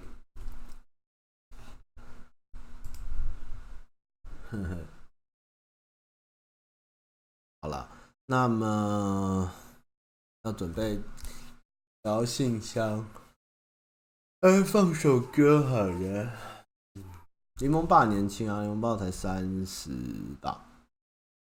[4.49, 4.77] 呵呵，
[7.59, 7.91] 好了，
[8.27, 9.51] 那么
[10.43, 10.97] 要准备
[12.03, 13.05] 聊信箱，
[14.41, 16.31] 哎，放首歌好了。
[17.57, 19.91] 柠檬爸年轻啊，柠檬爸才三十
[20.39, 20.63] 吧，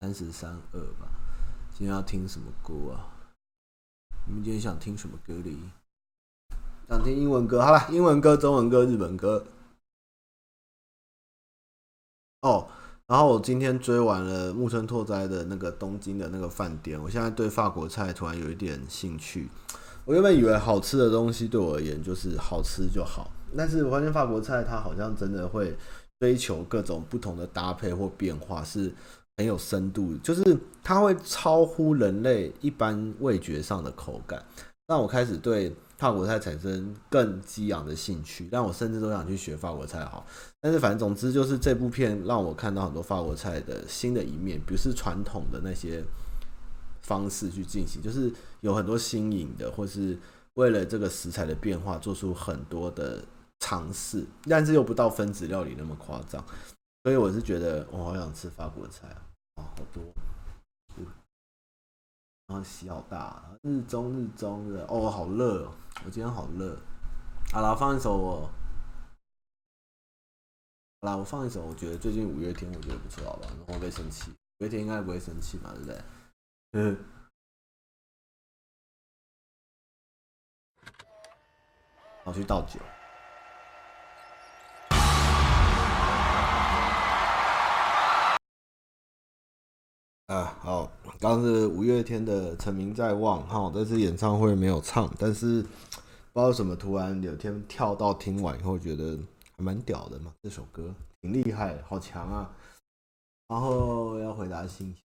[0.01, 1.07] 三十三二吧。
[1.73, 3.07] 今天要听什么歌啊？
[4.27, 5.57] 你们今天想听什么歌哩？
[6.89, 7.63] 想听英文歌？
[7.65, 9.47] 好了，英文歌、中文歌、日本歌。
[12.41, 12.69] 哦，
[13.07, 19.49] 然后我今天追完了木村拓哉的那个东京的那个饭店，我现在对法国菜突然有一点兴趣。
[20.05, 25.77] 我原本以为好吃的东西对我而言就是好吃就好，但是我发现法国菜它好像真的会
[26.21, 28.93] 追求各种不同的搭配或变化，是。
[29.39, 34.45] 很有深度，就是它会超乎人类一般味觉上的口感，
[34.87, 40.27] 让我开始对法国菜产生更激昂的兴趣，让我甚至都想去学法国菜好。
[40.61, 46.05] 但是反正总之就是这部片让我看到很多法国菜的新的一面，不是传统的那些
[47.01, 48.31] 方式去进行，就是
[48.63, 50.17] 有很多新颖的，或是
[50.55, 53.23] 为了这个食材的变化做出很多的
[53.59, 56.43] 尝试，但是又不到分子料理那么夸张。
[57.03, 59.19] 所以我是觉得我好想吃法国菜啊！
[59.57, 60.01] 啊，好多，
[62.47, 65.75] 然后洗好大，日中日中的哦，好热哦！
[66.05, 66.79] 我今天好热。
[67.53, 68.49] 好了，放一首我，
[71.01, 71.67] 好了，我放一首。
[71.67, 73.49] 我觉得最近五月天，我觉得不错，好吧？
[73.67, 74.31] 我会不会生气？
[74.61, 76.01] 五月天应该不会生气嘛，对不对？
[76.75, 76.97] 嗯。
[82.25, 82.79] 我去倒酒。
[90.29, 99.19] 啊，好，刚是五月天的《成名在望》哈，这次演唱会没有唱，但是不知道为什么突然有天跳到听完以后觉得
[99.57, 102.51] 还蛮屌的嘛，这首歌挺厉害，好强啊！
[103.49, 105.03] 然后要回答信息，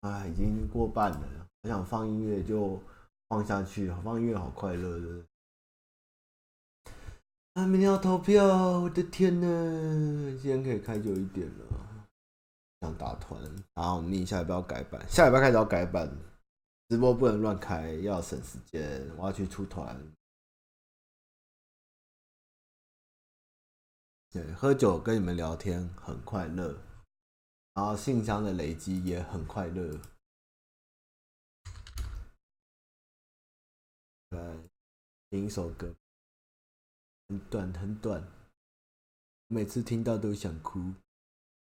[0.00, 1.20] 啊，已经过半了，
[1.62, 2.80] 我想放音乐就
[3.28, 5.24] 放下去，放音乐好快乐的。
[7.54, 8.44] 啊，明天要投票，
[8.80, 9.46] 我的天呐，
[10.42, 12.08] 今天可以开久一点了。
[12.80, 13.40] 想打团，
[13.74, 16.10] 然后你下礼拜要改版，下礼拜开始要改版，
[16.88, 19.08] 直播不能乱开，要省时间。
[19.16, 19.96] 我要去出团，
[24.32, 26.76] 对，喝酒跟你们聊天很快乐，
[27.74, 30.00] 然后信箱的累积也很快乐。
[34.30, 34.58] 来
[35.30, 35.94] 听一首歌，
[37.28, 38.22] 很短很短，
[39.48, 40.78] 每次听到都想哭。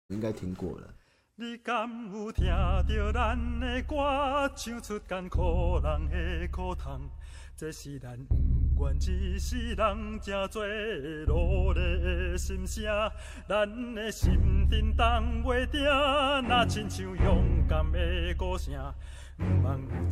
[0.08, 0.94] 应该听过了。
[1.36, 7.10] 你敢有听到咱的歌，唱出艰苦人的苦痛？
[7.56, 8.36] 这是咱不
[8.86, 10.66] 愿一世人正做
[11.28, 12.84] 努力的心声，
[13.48, 15.06] 咱的心震动
[15.44, 15.84] 袂定，
[16.48, 18.74] 那亲像勇敢的歌声，
[19.38, 20.10] 不茫有一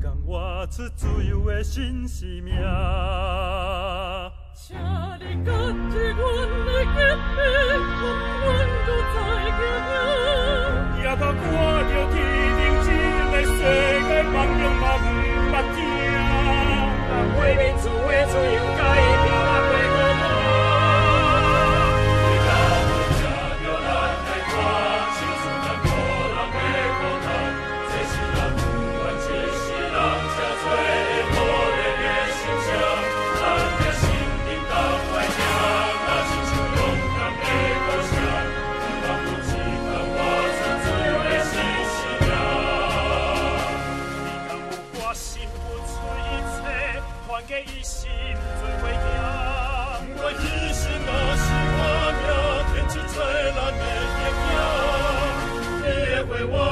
[0.00, 2.54] 天活出自由的新生命。
[17.40, 19.21] 为民族，为自由，加一
[56.42, 56.71] 影，你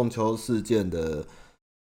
[0.00, 1.22] 中秋事件的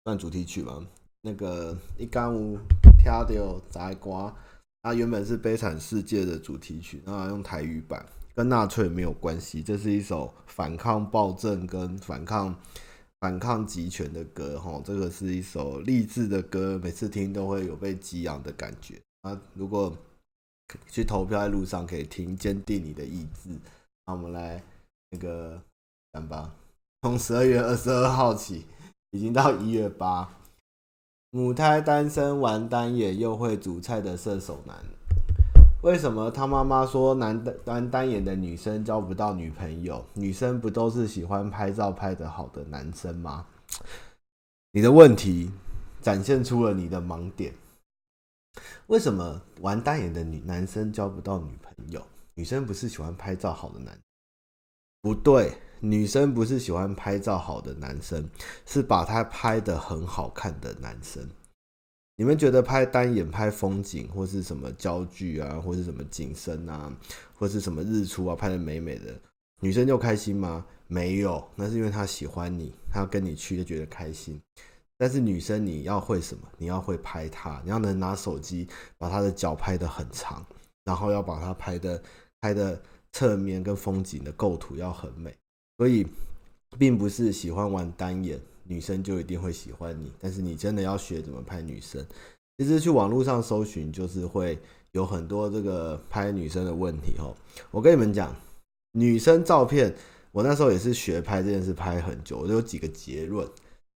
[0.06, 0.88] 算主题曲嘛？
[1.19, 2.58] 那个一干五
[2.97, 4.34] 跳掉摘瓜，
[4.82, 9.62] 它原本是《悲惨世界》的主题曲，然后用台语版，跟纳粹没有关系。
[9.62, 12.56] 这是一首反抗暴政跟反抗
[13.19, 18.97] 反抗集权的歌，哈，这个是一首励志的歌，每次听都会有被激昂的感觉。
[19.23, 19.93] 啊，如果
[20.88, 23.49] 去投票在路上可以听，坚定你的意志。
[24.06, 24.63] 那我们来
[25.10, 25.62] 那个
[26.13, 26.56] 讲吧。
[27.06, 28.65] 从十二月二十二号起，
[29.12, 30.28] 已经到一月八。
[31.30, 34.76] 母胎单身玩单眼又会煮菜的射手男，
[35.84, 40.04] 为什么他妈妈说男单单眼的女生交不到女朋友？
[40.15, 43.46] 女生不都是喜欢拍照拍得好的男生吗？
[44.72, 45.52] 你的问题
[46.02, 47.54] 展现出了你的盲点。
[48.88, 52.04] 为什么玩单眼的女男生交不到女朋友？
[52.34, 54.02] 女生不是喜欢拍照好的男生？
[55.04, 55.56] 不对。
[55.88, 58.28] 女生不是喜欢拍照好的男生，
[58.65, 61.30] 是把他拍得很好看的男生。
[62.15, 66.91] 你们觉得拍单眼、拍风景，或是什么焦距啊，或是什么景深啊，
[67.36, 69.13] 或是什么日出啊，拍得美美的，
[69.62, 70.65] 女生就开心吗？
[70.88, 74.41] 没有，那是因为她喜欢你，她要跟你去就觉得开心。
[74.98, 76.48] 但是女生你要会什么？
[76.58, 78.67] 你要会拍她，你要能拿手机
[78.98, 80.43] 把她的脚拍得很长，
[80.84, 82.02] 然后要把她拍的
[82.41, 85.36] 拍的侧面跟风景的构图要很美。
[85.78, 86.08] 所以，
[86.78, 92.06] 并不是喜欢玩单眼女生就一定会喜欢你，但是你真的要学怎么拍女生。
[92.58, 94.58] 其实去网络上搜寻，就是会
[94.94, 97.36] 有很多这个拍女生的问题哦。
[97.72, 98.34] 我跟你们讲，
[98.94, 99.94] 女生照片，
[100.32, 103.46] 我那时候也是学拍这件事，拍很久，我有几个结论。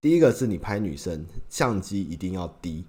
[0.01, 2.85] 第一个是你拍女生，相机一定要低，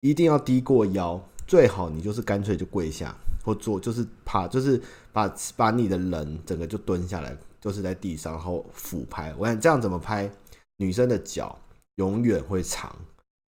[0.00, 4.80] 一定要低过腰，最好你就是干脆就跪下或坐，就是趴，就是
[5.12, 7.36] 把把你的人整个就蹲下来。
[7.62, 9.32] 就是在地上，然后俯拍。
[9.38, 10.30] 我看这样怎么拍，
[10.78, 11.56] 女生的脚
[11.94, 12.94] 永远会长。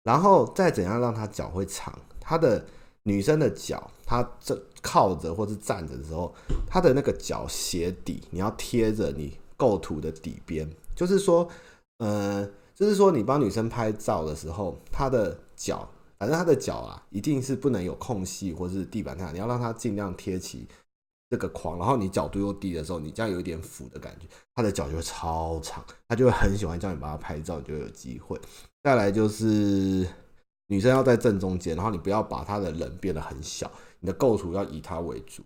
[0.04, 2.66] 然后再怎样让她脚会长，她的
[3.04, 6.34] 女生的脚，她这靠着或是站着的时候，
[6.68, 10.68] 她的那个脚鞋底你要贴着你构图的底边。
[10.96, 11.48] 就是说，
[12.00, 20.68] 呃，就是说你帮女生拍照的时候，她的脚，反正她的脚啊，一定是不能有空隙或是地板上，你要让她尽量贴齐。
[21.30, 24.26] 这个框，然后你角度又低的时候，你这样有一点俯的感觉，
[24.56, 28.40] 他的脚就会超长，他就会很喜欢叫你帮他拍照，你就有机会。
[28.82, 30.08] 再来就是
[30.68, 33.70] 女生要在正中间，然后你不要把她的人变得很小，
[34.00, 35.44] 你的构图要以她为主。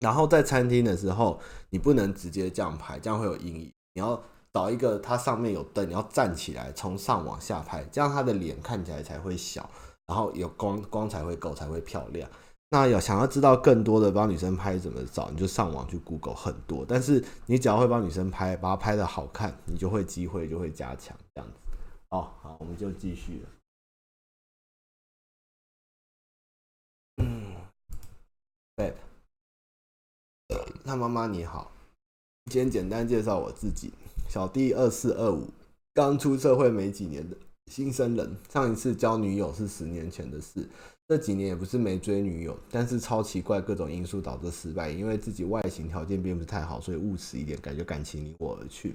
[0.00, 1.38] 然后在餐厅的时候，
[1.70, 3.72] 你不能直接这样拍，这样会有阴影。
[3.94, 4.20] 你要
[4.52, 9.68] 找一个它上面有灯，你要站起来从上往下拍，这样她的脸看起来才会小，
[10.06, 12.28] 然后有光光才会够，才会漂亮。
[12.72, 16.86] 那要想要知道更多的帮女生拍怎么找，你就上网去 Google 很多。
[16.88, 21.58] 但是你只要会帮女生拍，把它拍得好看，你就会机会就会加强这样子。
[22.08, 23.48] 哦，好，我们就继续了。
[27.18, 27.56] 嗯，
[28.76, 28.94] 对，
[30.82, 31.70] 那妈妈你好，
[32.46, 33.92] 今天简单介绍我自己，
[34.30, 35.50] 小弟二四二五，
[35.92, 37.36] 刚出社会没几年的
[37.70, 40.66] 新生人，上一次交女友是十年前的事。
[41.08, 44.90] 这几年也不是没追女友，但是超奇怪，各种因素导致失败。
[44.90, 48.94] 因为自己外形条件并不是太好，所以务实一点，感觉感情离我而去。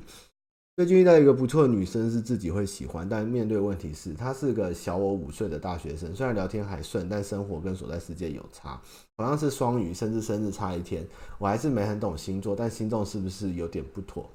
[0.78, 6.16] 最近遇到一个不错的女生，是自己会喜欢，但面对问题是，她是个小我五岁的大学生。
[6.16, 8.80] 虽然聊天还顺，但生活跟所在世界有差。
[9.18, 11.06] 好像是双鱼，甚至生日差一天。
[11.40, 14.30] 我还是没很懂星座，但心中是不是有点不妥？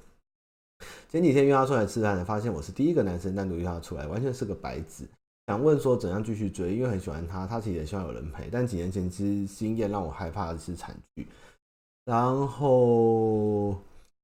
[1.09, 5.07] 前几天约她出来吃饭，发现我是第一个男生单独约她出来，完全是个白纸。
[5.47, 8.49] 想问说怎样继续追，因为很喜欢他，他其实也希望有人陪。
[8.51, 11.27] 但几年前其实经验让我害怕的是惨剧。
[12.05, 13.77] 然后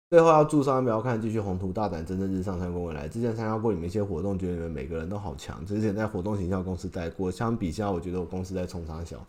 [0.10, 3.08] 最后要祝上不要看，继续宏图大展，蒸蒸日上，成功未来。
[3.08, 5.66] 之前参加过你们一些活动，觉得你们每个人都好强。
[5.66, 9.26] 之前在活动行销公司待过，相比下，我觉得我公司在冲三小。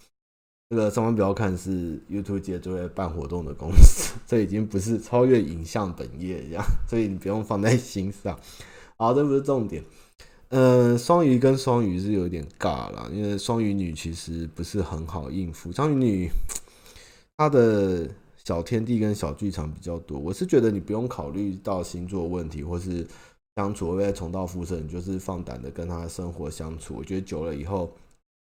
[0.68, 8.38] 这个上方不要看是 YouTube 界最会办活动的公司， 这已经不是超越影像本业一样，所以你不用放在心上。
[8.96, 9.84] 好，这不是重点。
[10.50, 15.70] 嗯，双鱼跟双鱼是有点尬啦，因为双鱼女其实不是很好应付。
[15.70, 16.28] 双鱼女
[17.36, 18.10] 她的
[18.44, 23.06] 小天地跟小剧场比较多，我是觉得你不用考虑到星座问题或是
[23.54, 26.96] 相处会不会重蹈覆辙，你就是放胆的跟她生活相处。
[26.98, 27.92] 我觉得久了以后，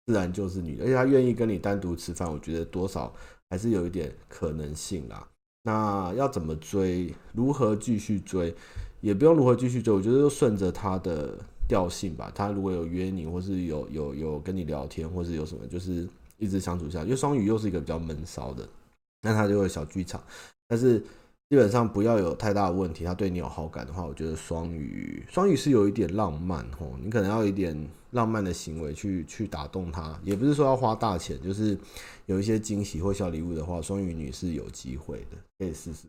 [0.06, 3.12] 自然就是女，而且她愿意跟你单独吃饭，我觉得多少
[3.50, 5.26] 还是有一点可能性啦。
[5.64, 7.12] 那要怎么追？
[7.32, 8.54] 如何继续追？
[9.00, 11.36] 也不用如何继续追，我觉得就顺着她的。
[11.68, 16.08] 调性吧，他如果有约你，或是有有有跟你聊天，或是有什么，就是
[16.38, 17.04] 一直相处下。
[17.04, 18.66] 因为双鱼又是一个比较闷骚的，
[19.22, 20.20] 那他就会小剧场。
[20.66, 20.98] 但是
[21.50, 27.76] 基本上不要有太大的问题，他对你有好感的话，我觉得双鱼双鱼是有一点浪漫吼，你可能要一点
[28.12, 31.78] 浪漫的行为去去打动他，也不是说要花大钱，就是
[32.26, 36.06] 有一些惊喜或小礼物的话，双鱼女是有机会的，可以试试。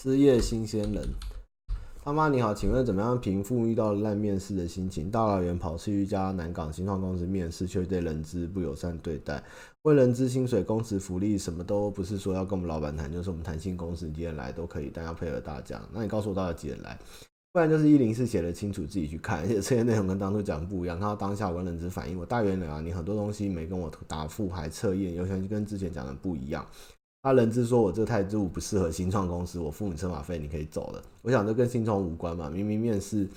[0.00, 1.08] 失业新鲜人，
[2.04, 5.10] 他妈你好，请问怎么样平复遇到烂面试的心情？
[5.10, 9.42] 大老远跑去一家南港新创公司面试，却对人资不友善对待。
[9.82, 15.82] 问人资薪水、工时、福利什么都不是说要跟我们老板谈，就是我们谈薪公司几点来都可以，但要配合大家。
[15.92, 16.96] 那你告诉我到底几点来？
[17.50, 20.96] 不然就是一零四写的清楚，自己去看，而且这些内容跟当初讲不一样。
[21.00, 26.64] 看到当下我跟人资反应，我大原来啊，你很多东西没跟我答复，还测验，有些跟之前讲的不一样。
[27.20, 33.28] 他人资说：“我这个态度不适合新创公司，我付你车马费，你可以走了。”我想这跟新创无关嘛，明明面试，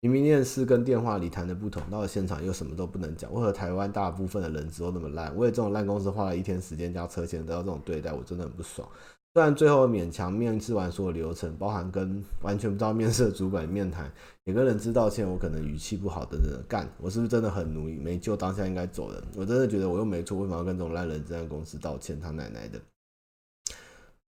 [0.00, 3.32] 明明面试跟电话里谈的不同，到了现场又什么都不能讲。
[3.32, 5.34] 为何台湾大部分的人资都那么烂？
[5.36, 8.86] 为这种烂公司花了一天时间加车钱得到这种对待，我真的很不爽。
[9.32, 14.10] 虽然最后勉强面试完所有流程，包含跟完全不知道面试的主管面谈，
[14.44, 17.96] 也跟人资道歉，我可能语气不好等等的干，我是不是真的很努力？
[17.96, 19.22] 没救，当下应该走人。
[19.36, 22.18] 我真的觉得我又没错，为什么要跟这种烂人资的公司道歉？
[22.20, 22.78] 他奶奶的！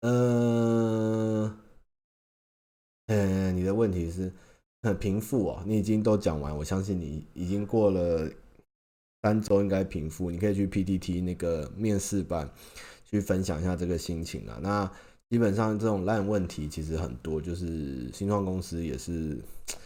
[0.01, 1.57] 嗯，
[3.07, 4.33] 嗯，你的问题是
[4.83, 8.31] 很平复哦，你已经都讲完，我相信你已经过了
[9.23, 10.31] 三周，应该平复。
[10.31, 12.49] 你可以去 PTT 那个面试班
[13.05, 14.59] 去分享一下这个心情啊。
[14.63, 14.91] 那
[15.29, 19.37] 基本上这种烂问题其实很多，就是新创公司也是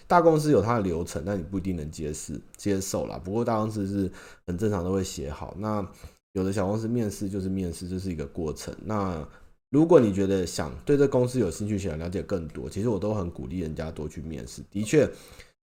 [0.06, 3.16] 大公司有它的流程，但你不一定能接受接受啦。
[3.16, 4.12] 不过大公司是
[4.46, 5.56] 很正常都会写好。
[5.58, 5.88] 那
[6.32, 8.76] 有的小公司面试就是面试，这是一个过程。
[8.84, 9.26] 那
[9.70, 14.62] 如果你觉得想对这公司有兴趣，想了解更多，其实我都很鼓励人家多去面试。
[14.70, 15.08] 的确，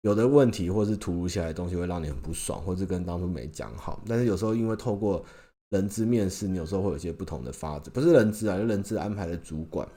[0.01, 4.01] 有的问题或是突如其来的东西会让你很不爽，或是跟当初没讲好。
[4.07, 5.23] 但是有时候因为透过
[5.69, 9.87] 人资面试，你有时候会有一些不同的发展，不是人资啊，就人资安排的主管，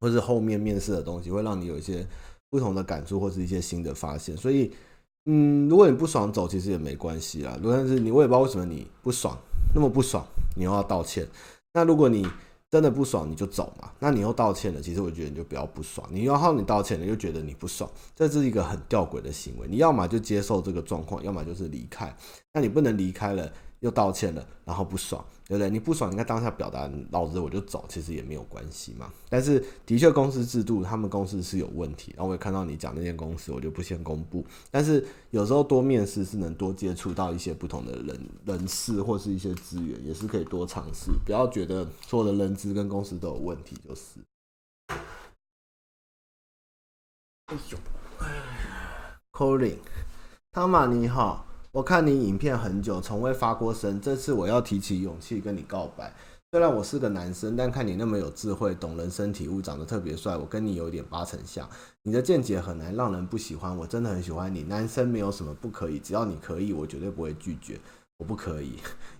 [0.00, 2.06] 或是后面面试的东西，会让你有一些
[2.48, 4.36] 不同的感触，或是一些新的发现。
[4.36, 4.70] 所以，
[5.26, 7.58] 嗯，如果你不爽走，其实也没关系啦。
[7.60, 9.36] 如果是你，我也不知道为什么你不爽，
[9.74, 10.24] 那么不爽，
[10.54, 11.26] 你又要道歉。
[11.74, 12.24] 那如果你
[12.72, 16.08] 真的不爽你就走嘛，那你又道歉了，其实我觉得你就不要不爽。
[16.10, 19.68] 你然后你道歉了，又觉得你不爽，这是一个很吊诡的行为。
[19.68, 22.16] 你要么就接受这个状况，要么就是离开。
[22.50, 25.68] 那你不能离开了，又道歉了，然后不爽，对不对？
[25.68, 29.12] 你不爽，你看当下表达，老子我就走，其实也没有关系嘛。
[29.28, 32.14] 但是的确，公司制度，他们公司是有问题。
[32.16, 34.42] 然后我也看到你讲那间公司，我就不先公布。
[34.70, 41.10] 但是有时候多面试是能多接触到一些不同的人人事或是一些资源，也是可以多尝试。
[41.26, 44.20] 不要觉得所有的人资跟公司都有问题，就是。
[47.48, 47.78] 哎呦，
[48.20, 49.76] 哎，Calling，
[50.52, 51.44] 汤玛你好。
[51.72, 53.98] 我看你影片很久，从未发过声。
[53.98, 56.12] 这次我要提起勇气跟你告白。
[56.50, 61.66] 虽然我是个男生，但看你那么有智慧，懂人生体悟，长得特别帅，我跟你有点八成像。
[62.02, 64.64] 你的见解很难让人不喜欢，我真的很喜欢你。
[64.64, 67.80] 男生没有什么不可以，只要你可以，我绝对不会拒绝。
[68.18, 68.74] 我不可以，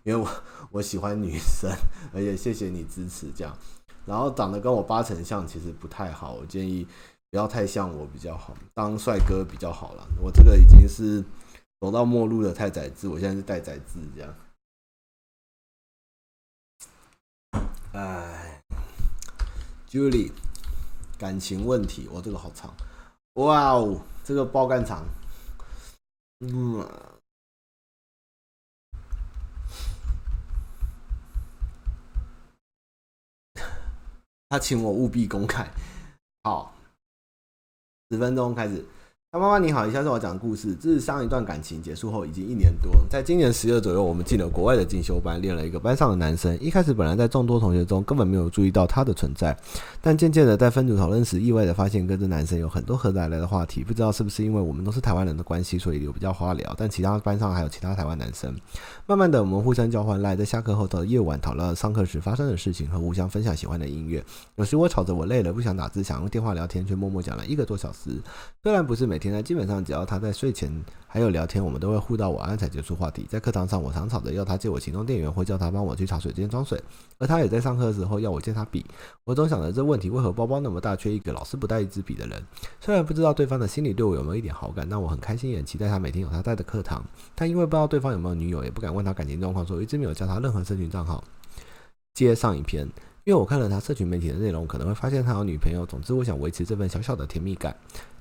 [0.05, 0.29] 因为我
[0.73, 1.71] 我喜欢女生，
[2.13, 3.57] 而且谢谢你支持这样。
[4.05, 6.87] 然后长得跟我八成像，其实不太好，我建议
[7.31, 10.07] 不要太像我比较好，当帅哥比较好了。
[10.21, 11.25] 我这个已经是。
[11.83, 14.33] 走到末路的太宰治，我现在是待宰治这样。
[17.93, 18.62] 哎
[19.89, 20.30] ，Julie，
[21.18, 22.72] 感情问题，我、这个好长，
[23.33, 25.05] 哇哦，这个爆肝长，
[26.39, 26.89] 嗯，
[34.49, 35.68] 他请我务必公开，
[36.45, 36.76] 好，
[38.09, 38.87] 十分钟开始。
[39.35, 40.74] 他妈妈你好，以下是我讲的故事。
[40.74, 46.55] 这是上一段感情结束后已经一年多，在今年十月左右，我们进了国外的进修班，练了一个班上的男生。
[46.61, 49.57] 一开始本来在众多同学中根本没有注意到他的存在，
[50.03, 53.83] 但渐渐的在分组讨论时，意外的发现跟这男生有很多合得来的话题。
[53.83, 56.74] 不知道是不是因为我们都是台湾人的关系，所以有比较花聊。
[56.76, 58.55] 但其他班上还有其他台湾男生。
[59.07, 64.22] 慢慢的，我们互相交换赖，在下课后的夜晚讨论上课时发生的事情和互相分享喜欢的音乐。
[64.57, 68.20] 有时我吵着我累了不想打字，想用电话聊天，却默默讲了一个多小时。
[68.62, 70.05] 虽然不是每天，但基本上只要。
[70.05, 70.68] 他在睡前
[71.07, 73.25] 还有聊天，我们都会互道晚安才结束话题。
[73.31, 76.83] 在课堂上，我常吵着要他借我行动电源，或叫他帮我去茶水间装水，
[77.18, 78.85] 而他也在上课的时候要我借他笔。
[79.25, 82.43] 我总想着这问题为何包包那么大，却一个老是不带一支笔的人。
[82.81, 87.03] 虽然不知道对方的心里对我有没有一点好感，但我很开心，也期待他每天有他带的课堂。
[87.35, 91.23] 但因为不知道对方有没有女友，也不敢问他感情状况，所以一直没有加他任何社群账号。
[92.12, 92.89] 接上一篇。
[93.25, 95.87] 因为我看了他社群媒体的内容，可能会发现他有女朋友。
[95.87, 97.73] 总之，我想维持这份小小的甜蜜感。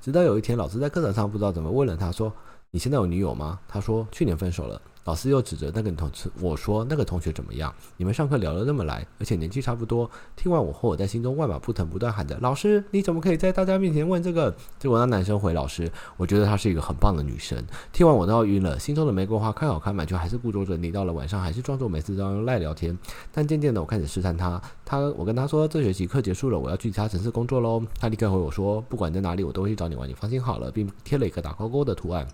[0.02, 2.34] 直到有一天，老师在课堂上不知道怎么问了他说
[2.74, 7.74] ：“你现在有女友吗？”他说：“去年分手了。”老师又指着那个同学我说：“那个同学怎么样？
[7.98, 17.62] 你们上课聊得那么来，而且年纪差不多。”听完我后，我在心中万马奔腾，不断喊着：“老师，你怎么可以在大家面前问这个？”结果那男生回老师：“我觉得她是一个很棒的女生。”
[17.92, 20.92] 听完我都要晕了，心中的玫瑰花开好开满，却还是故作着你。
[20.92, 22.98] 到了晚上，还是装作每次都要赖聊天。
[23.34, 24.62] 但渐渐的，我开始试探他。
[24.86, 32.26] 他我跟他说：“这学期课结束了，我要去其他城市工作喽。”他立刻回我说：“不管在哪里，我都会去找你玩，你放心好了。”并贴了一个打勾勾的图案。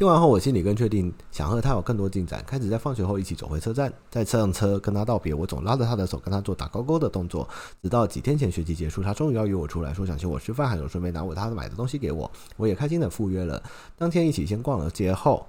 [0.00, 5.34] 听完后，我心里更确定，想和他有更多进展，开始在放学后一起走回车站，在上车跟他道别。
[5.34, 7.46] 我总拉着他的手，跟他做打勾勾的动作，
[7.82, 12.30] 直到几天前学期结束，他终于要约我出来，说想请我吃饭，还有顺便拿我他买的东西给我。
[12.56, 13.62] 我也开心的赴约了。
[13.98, 15.46] 当天一起先逛了街后，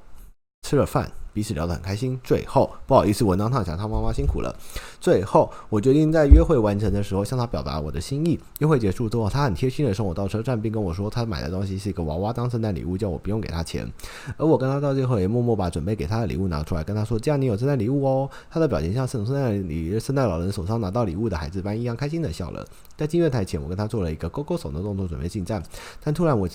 [0.71, 1.11] 吃了饭。
[1.33, 2.19] 彼此聊得很开心。
[2.23, 4.53] 最后，不好意思，我当场讲他妈妈辛苦了。
[4.99, 8.37] 最后，我决定在约会完成的时候向他表达我的心意。
[8.59, 13.89] 约会结束之后，他很贴心的送我到车站，并跟我说他买的东西是一个娃娃当圣诞礼物，叫我不用给他钱。
[14.37, 22.65] 而我跟他到最后也默默把准备给他的礼物拿出来，跟他说：“这样你有圣诞礼物哦。”他的表情像圣圣诞礼圣诞老人手上拿到礼物的孩子般一样开心的笑了。
[22.97, 25.63] 在进月台前，我跟他做了一个勾勾手的动作，准备进站。
[26.03, 26.47] 但突然我。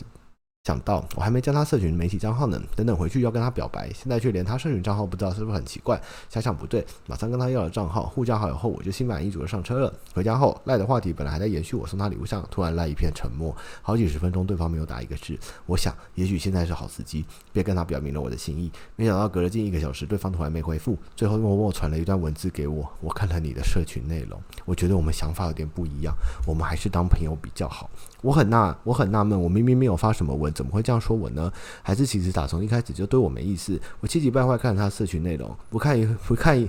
[0.67, 5.97] 想到我还没加他社群媒体账号呢，等等回去要跟他表白，现在却连他社群账号不知道，是不是很奇怪？
[6.29, 9.95] 想想不对，马上跟他要了账号，互加好友后，我就心满意足的上车了。
[10.13, 15.39] 回家后，赖的话题本来还在延续我送他礼物上，突然赖一片沉默，好几十分钟对方没有打一个字。
[15.67, 18.69] 我想，也许现在是好时机，便跟他表明了我的心意。
[18.97, 22.85] 没想到隔了近一个小时，对方突然没回复，最后默默传了一段文字给我。
[23.01, 26.13] 我看了你的社群内容，我觉得我们想法有点不一样，
[26.45, 27.89] 我们还是当朋友比较好。
[28.27, 31.49] 我很纳我很纳闷，我明明没有发什么文，怎么会这样说我呢？
[31.81, 33.81] 还是其实打从一开始就对我没意思？
[34.01, 35.97] 我气急败坏看了他社群内容，不看
[36.27, 36.69] 不看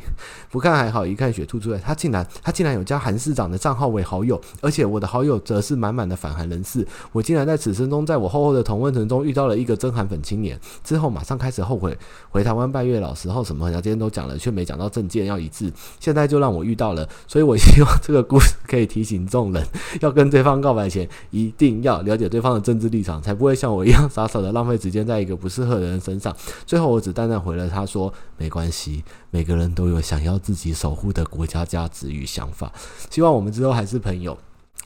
[0.52, 6.88] 不看还好，一看血吐出来，他竟然他竟然有加韩市长的账号为好友，而且我的好友则是满满的反韩人士。
[7.12, 11.98] 我竟然在此生中，在我厚厚的同温层中遇到了一个真韩粉青年，之后马上开始后悔，
[12.30, 19.66] 回台湾拜月老时候什么，人家今天都讲了，却没讲到政见要一致，现在就让我遇到了，所以我希望这个故事可以提醒众人，
[20.02, 26.36] 要跟对方告白前一一定要了解对方的政治立场，才不会像我一样傻傻的浪费时间在一个不适合的人身上。
[26.66, 32.72] 最后，我只淡淡回了他说：“没关系，每个人都有想要自己守护的国家价值与想法。
[33.10, 34.38] 希望我们之后还是朋友。”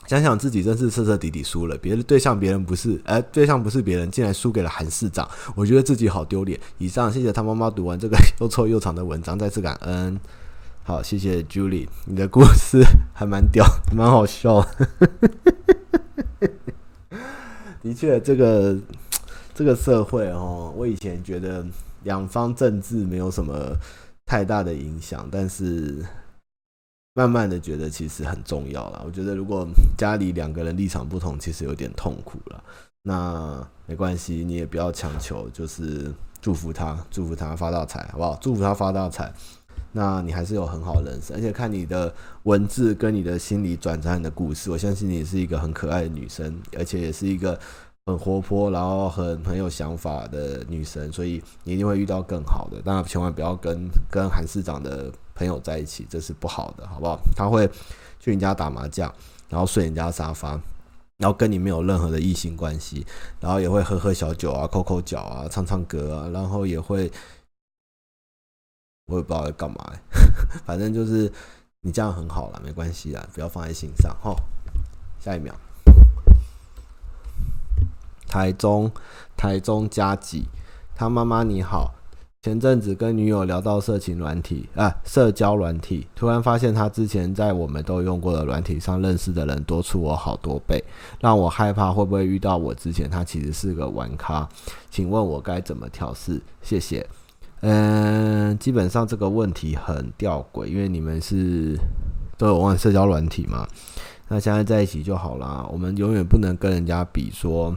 [0.06, 6.58] 想想自己真是彻彻底底输了，别的对象别人不是，哎、呃，对象不是别人，竟然输给了韩市长，我觉得自己好丢脸。
[6.78, 10.18] 以上，谢谢他妈妈读完这个又臭又长的文章，再次感恩。
[10.82, 12.82] 好，谢谢 Julie，你的故事
[13.14, 13.64] 还蛮屌，
[13.96, 14.66] 蛮好笑。
[17.82, 18.78] 的确，这个
[19.54, 21.64] 这个社会哦，我以前觉得
[22.04, 23.76] 两方政治没有什么
[24.26, 26.04] 太大的影响，但是。
[27.14, 29.02] 慢慢的觉得其实很重要了。
[29.04, 32.64] 我觉得如果家里两个人立场不同，其实有点痛苦了。
[33.02, 36.10] 那没关系，你也不要强求，就是
[36.40, 38.38] 祝福他，祝福他发大财，好不好？
[38.40, 39.30] 祝福他发大财。
[39.92, 42.12] 那你还是有很好的人生，而且看你的
[42.44, 47.58] 文字跟你的心理转折的故事，我相信你是一个很可爱的女生，而且也是一个
[48.06, 52.80] 很活泼，然后很很有想法的女生，所以你一定会遇到更好的。
[52.82, 55.12] 当然，千万不要跟跟韩市长的。
[55.34, 57.18] 朋友在一起，这是不好的，好不好？
[57.34, 57.68] 他会
[58.20, 59.12] 去你家打麻将，
[59.48, 60.50] 然后睡人家沙发，
[61.16, 63.04] 然后跟你没有任何的异性关系，
[63.40, 67.10] 然后也会喝喝小酒啊，抠抠脚啊，唱唱歌啊，然后也会，
[69.06, 69.92] 我也不知道在干嘛，
[70.64, 71.30] 反正就是
[71.80, 74.34] 你这样很好了，没关系啦，不要放在心上哈。
[75.18, 75.54] 下一秒，
[78.26, 78.90] 台中，
[79.36, 80.48] 台中加几，
[80.94, 81.94] 他妈妈你好。
[82.44, 90.82] 前阵子跟女友聊到色情软体啊，社交软体，突然发现他之前在我们都用过的软体上认识的人多出我好多倍，
[91.20, 94.48] 让我害怕会不会遇到我之前他其实是个玩咖，
[94.90, 96.42] 请问我该怎么调试？
[96.62, 97.08] 谢谢。
[97.62, 101.76] 嗯，基本上这个问题很吊诡，因为你们是
[102.38, 103.66] 都有玩社交软体嘛，
[104.28, 105.66] 那现在在一起就好啦。
[105.72, 107.76] 我们永远不能跟人家比说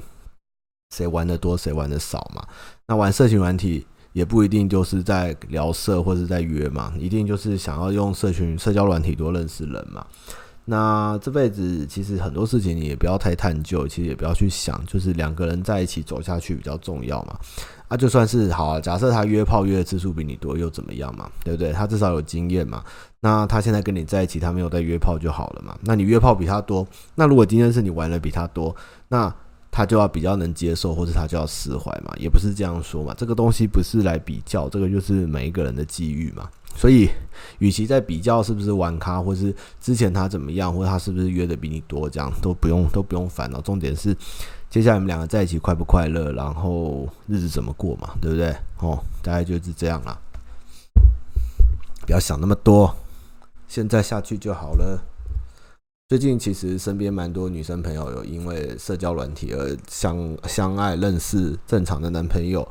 [0.93, 2.45] 谁玩的多谁玩的少嘛。
[2.87, 3.87] 那玩社群软体。
[4.15, 10.07] 也不一定就是在聊社或者在约嘛，一定就是想要用社群社交软体多认识人嘛。
[10.65, 17.37] 那这辈子其实很多事情你也不要太探究，其实也不要去想，就是两个人在一起走下去比较重要嘛。
[17.87, 21.29] 啊，就算是好啊，假设他约炮约的次数比你多又怎么样嘛？
[21.43, 21.71] 对不对？
[21.71, 22.83] 他至少有经验嘛。
[23.19, 25.77] 那他现在跟你在一起，他没有在约炮就好了嘛。
[25.81, 28.75] 那你约炮比他多，那如果今天是你玩的比他多，
[29.07, 29.33] 那。
[29.71, 33.13] 他就要比较能接受，或者他就要释怀嘛，也不是这样说嘛。
[33.17, 36.49] 这个东西不是来比较，这个就是每一个人的际遇嘛。
[36.75, 37.09] 所以，
[37.59, 43.61] 与其在比较是不是玩咖，或是之前他怎么样，或者他是不是约的比你多，这样都不用都不用烦恼。
[43.61, 44.15] 重点是，
[44.69, 48.55] 接下来你们两个在一起快不快乐，然后日子怎么过嘛，对不对？
[48.79, 50.19] 哦，大概就是这样啦。
[52.05, 52.95] 不要想那么多，
[53.67, 55.01] 现在下去就好了。
[56.07, 62.67] 最近其实身边蛮多女生朋友有因为社交软体而相相爱认识正常的男朋友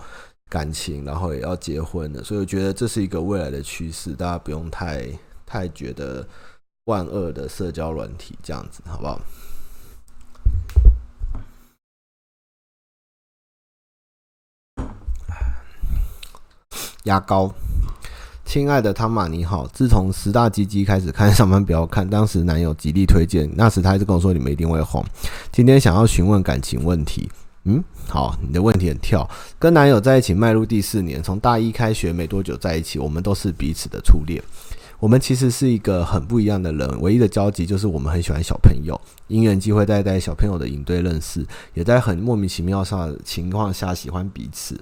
[0.54, 5.04] 感情，然后也要结婚了，所以我觉得这是一个未来的趋势，大家不用太
[5.44, 6.24] 太觉得
[6.84, 9.20] 万恶的社交软体这样子，好不好？
[17.02, 17.52] 牙膏。
[18.44, 19.66] 亲爱的汤玛，你好。
[19.66, 25.04] 自从十大鸡鸡开始看上班不要看，当时男友极力推荐，那时他一直跟我说你们一定会红。
[25.50, 27.28] 今天想要询问感情问题。
[27.64, 29.28] 嗯，好，你的问题很跳。
[29.58, 34.42] 跟男友在一起迈入第四年，从大一开学没多久在一起，我们都是彼此的初恋。
[35.00, 41.44] 我们其实是一个很不一样的人，唯一的交集就是我们很喜欢小朋友，因缘机会在带小朋友的营队认识，
[41.74, 44.80] 也在很莫名其妙上的情况下喜欢彼此。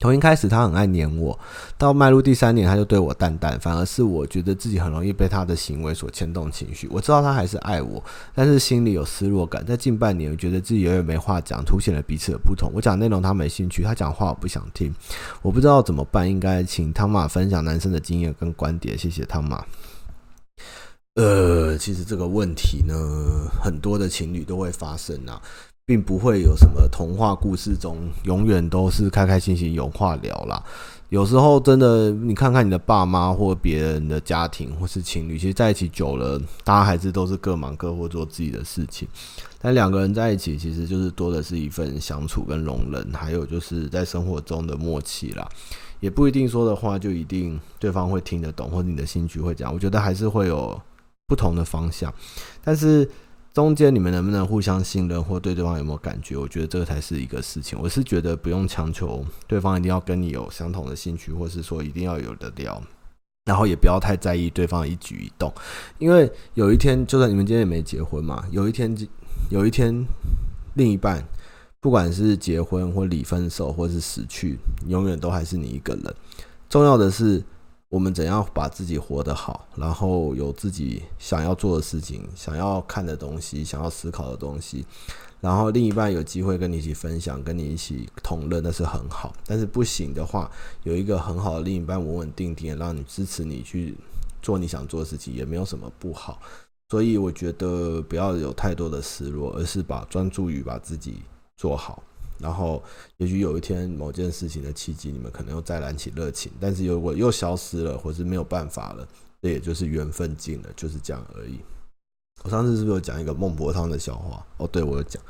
[0.00, 1.36] 从一开始，他很爱黏我，
[1.76, 6.86] 到迈入第三年，他就对我淡淡，反而是我觉得自己很容易被他的行为所牵动情绪。
[6.92, 8.00] 我知道他还是爱我，
[8.32, 9.66] 但是心里有失落感。
[9.66, 12.70] 在近半年，我觉得自己永远没话讲，凸显了彼此的不同。
[12.72, 14.94] 我讲内容他没兴趣，他讲话我不想听，
[15.42, 18.96] 我不知道怎么办，应该请汤玛分享男生的经验跟观点。
[18.96, 19.64] 谢谢汤玛。
[21.16, 22.94] 呃，其实这个问题呢，
[23.60, 25.42] 很多的情侣都会发生啊。
[25.88, 30.62] 并不会有什么童话故事中永远都是开开心心有话聊啦。
[31.08, 39.08] 有时候真的，你看看你的爸妈或别人的家庭或是情侣，其实在一起久了，大家还是都是各忙各或做自己的事情。
[39.58, 45.48] 但两个人在一起，其实就是多的是一份相处跟容忍，还有就是在生活中的默契啦。
[46.00, 49.72] 也不一定说的话就一定对方会听得懂，或者你的兴趣会讲。
[49.72, 50.78] 我觉得还是会有
[51.26, 52.12] 不同的方向，
[52.62, 53.08] 但是。
[53.58, 56.36] 中间你们能不能互相信任，或对对方有没有感觉？
[56.36, 57.76] 我觉得这个才是一个事情。
[57.82, 62.80] 我是觉得不用强求对方一定要跟你有相同的兴趣，或是说一定要有的聊，
[63.46, 65.52] 然后也不要太在意对方的一举一动，
[65.98, 68.96] 因为有一天，就算你们今天也没结婚嘛，有一天，
[69.50, 69.92] 有一天，
[70.74, 71.26] 另一半
[71.80, 74.56] 不管是结婚或离分手，或是死去，
[74.86, 76.14] 永远都还是你一个人。
[76.68, 77.42] 重要的是。
[77.90, 84.84] 我们怎样把自己活得好，然后有自己想要做的事情、想要看的东西、想要思考的东西，
[85.40, 89.34] 然后另一半有机会跟你一起分享、跟你一起同乐，那是很好。
[89.46, 90.50] 但是不行的话，
[90.82, 93.96] 有一个很好的另一半稳稳定定，让你支持你去
[94.42, 96.38] 做你想做的事情，也没有什么不好。
[96.90, 101.22] 所以我觉得不要有太多的失落，而是把专注于把自己
[101.56, 102.02] 做好。
[102.40, 102.80] 然后，
[103.16, 109.06] 也许有一天某件事情的契机，你们可能又再燃起热情，但是如果又消失了，或是没有办法了，
[109.42, 111.58] 这也就是缘分尽了，就是这样而已。
[112.44, 114.46] 我上次是不是有讲一个孟婆汤的笑话？
[114.58, 115.20] 哦，对，我有讲。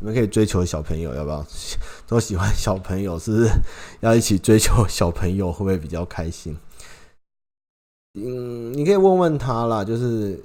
[0.00, 1.46] 你们可以追求小朋友，要不要？
[2.06, 3.50] 都喜欢小朋友，是不是
[4.00, 6.56] 要一起追求小朋友，会不会比较开心？
[8.14, 10.44] 嗯，你可以问问他啦，就是。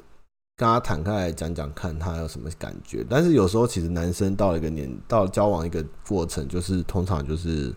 [0.56, 3.04] 跟他坦开来讲讲看，他有什么感觉？
[3.10, 7.74] 但是有时候其实男生到了一个年，到交往一个过程，就是通常就是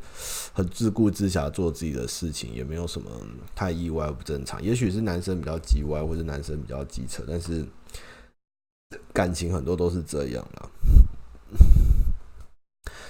[0.53, 3.11] 很自顾自暇做自己的事情，也没有什么
[3.55, 4.62] 太意外不正常。
[4.62, 7.64] 也许是男生比较机歪，或者男生比较机车，但是
[9.14, 10.68] 感情很多都是这样啦。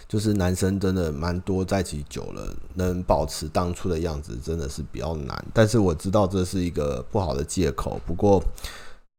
[0.07, 5.45] 就是男生真的蛮多，在一起久了能保持当初的样子，真的是比较难。
[5.53, 8.41] 但是我知道这是一个不好的借口，不过。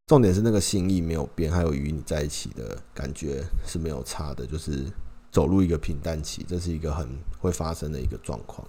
[0.08, 4.86] 重点是那个心意没有变，还有与你在一起的感觉是没有差的，就是
[5.30, 7.06] 走入一个平淡期，这是一个很
[7.40, 8.66] 会发生的一个状况。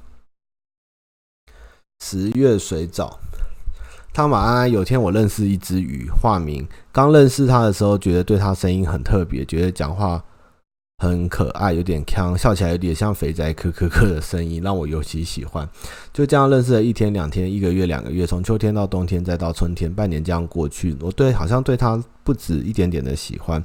[2.05, 3.21] 十月水藻，
[4.13, 6.67] 汤马安安，有天我认识一只鱼，化名。
[6.91, 10.25] 刚认识他的时候，觉得对他声音很特别，觉得讲话。
[11.01, 15.69] 很可爱，有点腔，笑起来有点像肥宅咳咳咳的声音，让我尤其喜欢。
[16.13, 23.63] 就这样认识了一天、两天、一个月、两个月，从秋天到冬天，再到春天，半年这样过去，我对好像对他不止一点点的喜欢，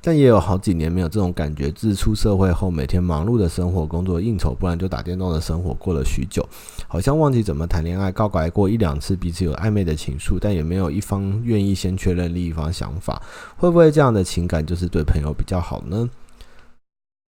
[0.00, 1.68] 但也有好几年没有这种感觉。
[1.72, 6.48] 自出社会后，每天忙碌的生活、工作、应酬，不然就打电动的生活，过了许久，
[6.86, 8.12] 好像忘记怎么谈恋爱。
[8.12, 13.20] 告白过一两次，彼此有暧昧的情愫，但也没有一方愿意先确认另一方想法。
[13.56, 16.08] 会不会这样的情感就是对朋友比较好呢？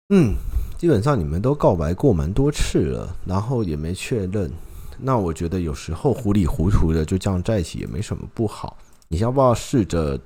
[0.09, 0.36] 嗯，
[0.76, 4.50] 基本上你们都告白过蛮多次了，然后也没确认。
[4.98, 8.76] 那我觉得有时候糊里糊涂的就这样在一起也没什么不好。
[9.09, 10.20] 你要不要试着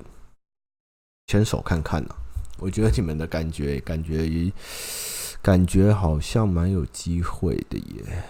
[1.28, 2.14] 牵手看看呢？
[2.58, 4.52] 我觉得你们的感觉，感觉，
[5.42, 8.24] 感觉好像蛮有机会的耶。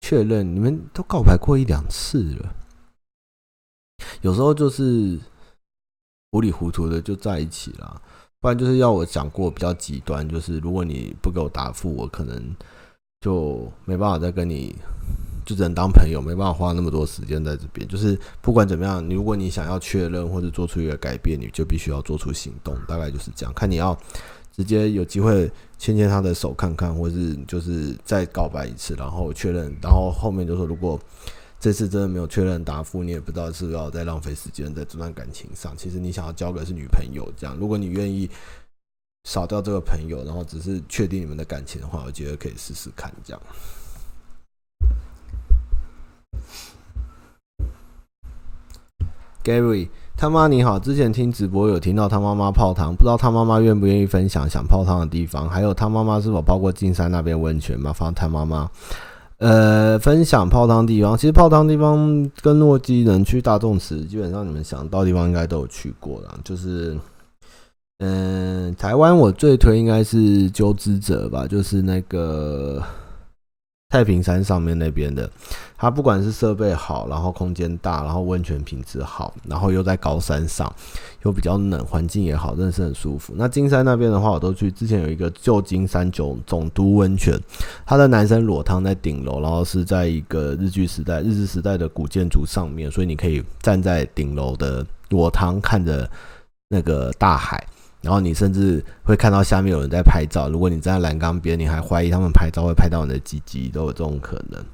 [0.00, 2.54] 确认你们都告白过一两次了，
[4.22, 5.18] 有时候就是
[6.30, 8.02] 糊里糊涂的就在一起了。
[8.40, 12.54] 不然就是要我讲过比较极端，就是如果你不给我答复，我可能
[13.20, 14.76] 就没办法再跟你，
[15.44, 17.86] 就只能当朋友，没办法花那么多时间在这边。
[17.88, 22.76] 就是不管怎么样，如果你想要确认或者做出一个改变，你就必须要做出行动。
[22.86, 23.98] 大概就是这样，看你要
[24.56, 31.00] 直接有机会牵牵他的手看看，或是就是再告白一次，然后确认，然后后面就说如果。
[31.60, 35.76] 这次真的没有确认答复，你也不知道是不是要再浪费时间在这段感情上。
[35.76, 37.56] 其实你想要交的是女朋友，这样。
[37.56, 38.30] 如果你愿意
[39.24, 43.42] 少掉这个朋友，然后只是确定你们的感情的话，我觉得可以试试看这样。
[49.42, 57.92] Gary，他妈你好，之前听直播有听到他妈妈泡汤，不知道他妈妈愿不愿意分享想泡汤的地方，还有他妈妈是否泡过金山那边温泉吗？
[57.92, 58.70] 放他妈妈。
[59.38, 66.38] 呃，分享泡汤地方，其实泡汤地方跟诺基能去大众池，基本上你们想到地方应该都有去过了。
[66.44, 66.96] 就是，
[67.98, 72.82] 嗯、台湾我最推应该是鸠之者吧，就是那个。
[73.90, 75.30] 太平山上面那边的，
[75.74, 80.70] 它不管是设备好，然后空间大，然后温泉品质好，然后又在高山上，
[81.22, 83.32] 又比较冷，环境也好，真的是很舒服。
[83.34, 84.70] 那金山那边的话，我都去。
[84.70, 87.40] 之前有一个旧金山总总督温泉，
[87.86, 96.06] 它的男生裸汤在顶楼，然后是在一个日据时代、日治时代的古建筑上面，所以你可以站在顶楼的裸汤，看着
[96.68, 97.66] 那个大海。
[98.00, 100.48] 然后你甚至会看到下面有人在拍照。
[100.48, 104.64] 如果你站在栏杆边，你还怀疑他们拍照会拍到你的鸡鸡，都有这种可能。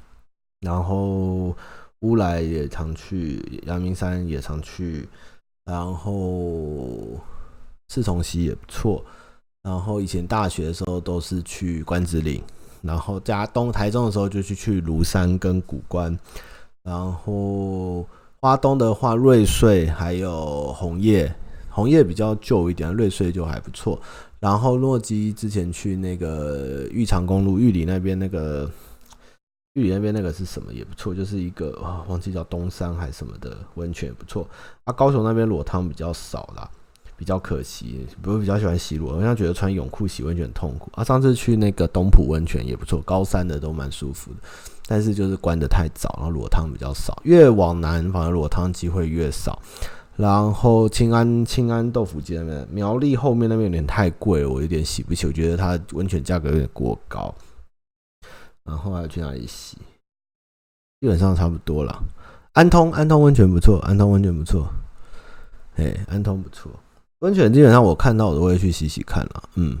[0.61, 1.55] 然后
[2.01, 5.09] 乌来也常去，阳明山也常去，
[5.65, 7.19] 然后
[7.87, 9.03] 莿桐溪也不错。
[9.63, 12.41] 然后以前大学的时候都是去关子岭，
[12.81, 16.15] 然后加东台中的时候就去去庐山跟古关。
[16.83, 18.05] 然后
[18.39, 21.33] 花东的话，瑞穗还有红叶。
[21.75, 24.01] 红叶比较旧一点，瑞穗就还不错。
[24.39, 28.71] 然后洛基之前去那个玉长公路玉里那边那个
[29.73, 34.47] 玉里那边那个是什么也不错，就是一个忘记叫东山还是什么的温泉也不错。
[34.85, 36.69] 啊，高雄那边裸汤比较少啦。
[37.17, 38.05] 比较可惜。
[38.21, 41.03] 不是比较喜欢洗裸，我现在觉得穿泳裤洗温泉很痛苦啊。
[41.03, 44.37] 上次去那个东埔温泉也不错，高山的都蛮舒服的，
[44.85, 47.17] 但是就是关得太早，然后裸汤比较少。
[47.23, 49.61] 越往南，反而裸汤机会越少。
[50.17, 57.33] 然后清安清安豆腐街那边，苗栗后面那边有点太贵，我有点洗不起，我觉得它温泉价格有点过高。
[58.63, 59.77] 然后还要去哪里洗？
[61.01, 62.01] 基本上差不多了。
[62.53, 64.67] 安通安通温泉不错，安通温泉不错。
[65.75, 66.71] 哎，安通不错，
[67.19, 69.43] 温泉基本上我看到我都会去洗洗看了。
[69.55, 69.77] 嗯，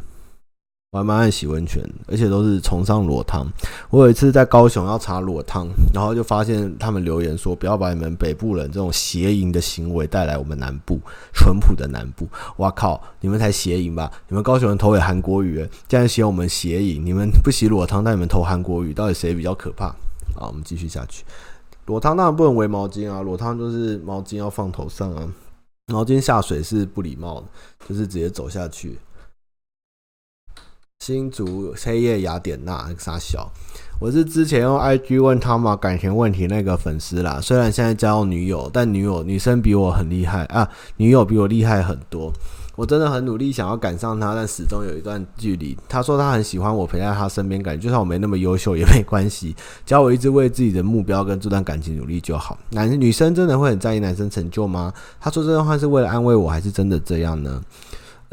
[0.95, 3.45] 我还蛮爱洗温泉，而且都是崇尚裸汤。
[3.89, 10.97] 我有一次在高雄要查裸汤，然后就发现他们留言说不要把你们北部人这种邪淫的行为带来我们南部
[11.33, 12.25] 淳朴的南部。
[12.59, 14.09] 哇靠，你们才邪淫吧？
[14.29, 17.05] 你们高雄人投给韩国语，竟然嫌我们邪淫？
[17.05, 19.93] 你们不洗裸汤，但你们投韩国语，到底谁比较可怕？
[20.33, 21.25] 好，我们继续下去。
[21.87, 25.27] 裸汤当然不能围毛巾啊，裸汤就是毛巾要放头上啊，
[25.91, 27.47] 毛巾下水是不礼貌的，
[27.89, 28.97] 就是直接走下去。
[31.05, 33.47] 新竹黑夜雅典娜傻小，
[33.99, 42.33] 我是之前用 IG 问他嘛感情问题那个粉丝啦，虽然现在交女友，但女友女生比我很厉害啊，女友比我厉害很多。
[42.75, 45.77] 我真的很努力想要赶上她，但始终有一段距离。
[45.87, 52.57] 他说他很喜欢我陪在他身边，感觉就算我没那么优秀也没关系，只要我一直为自己的目标跟这段感情努力就好。
[52.71, 54.91] 男女生真的会很在意男生成就吗？
[55.21, 57.61] 他说这段话是为了安慰我，还是真的这样呢？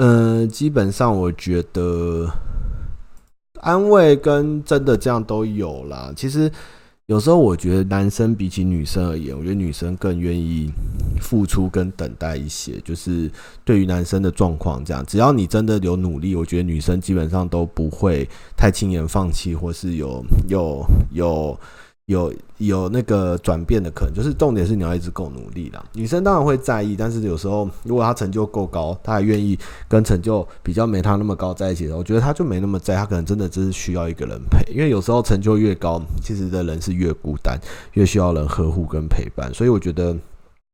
[0.05, 2.28] 嗯、基本上我觉得
[3.61, 6.12] 安慰跟真的这样都有啦。
[6.16, 6.50] 其实。
[7.07, 10.70] 有时候我觉得男生比起女生而言，我觉得女生更愿意
[11.20, 12.80] 付出跟等待一些。
[12.84, 13.30] 就是
[13.64, 18.26] 对于男生的状况，这样只要你真的有努力，我觉得女生基本上都不会
[18.57, 20.86] 太轻言放弃，或是有有。
[21.12, 21.59] 有
[22.07, 25.84] 有有那个转变的可能，就是重点是你要一直够努力啦。
[25.94, 34.72] 女生当然会在意，但是有时候如果她成就够高，她还愿意跟成就比较没她那么高在一起的，我觉得她就没那么在，她可能真的只是需要一个人陪。
[34.72, 37.59] 因为有时候成就越高，其实的人是越孤单，
[37.92, 39.53] 越需要人呵护跟陪伴。
[39.55, 40.16] 所以我觉得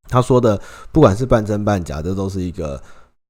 [0.08, 0.60] 她说的，
[0.90, 2.80] 不管是半真半假，这都是一个。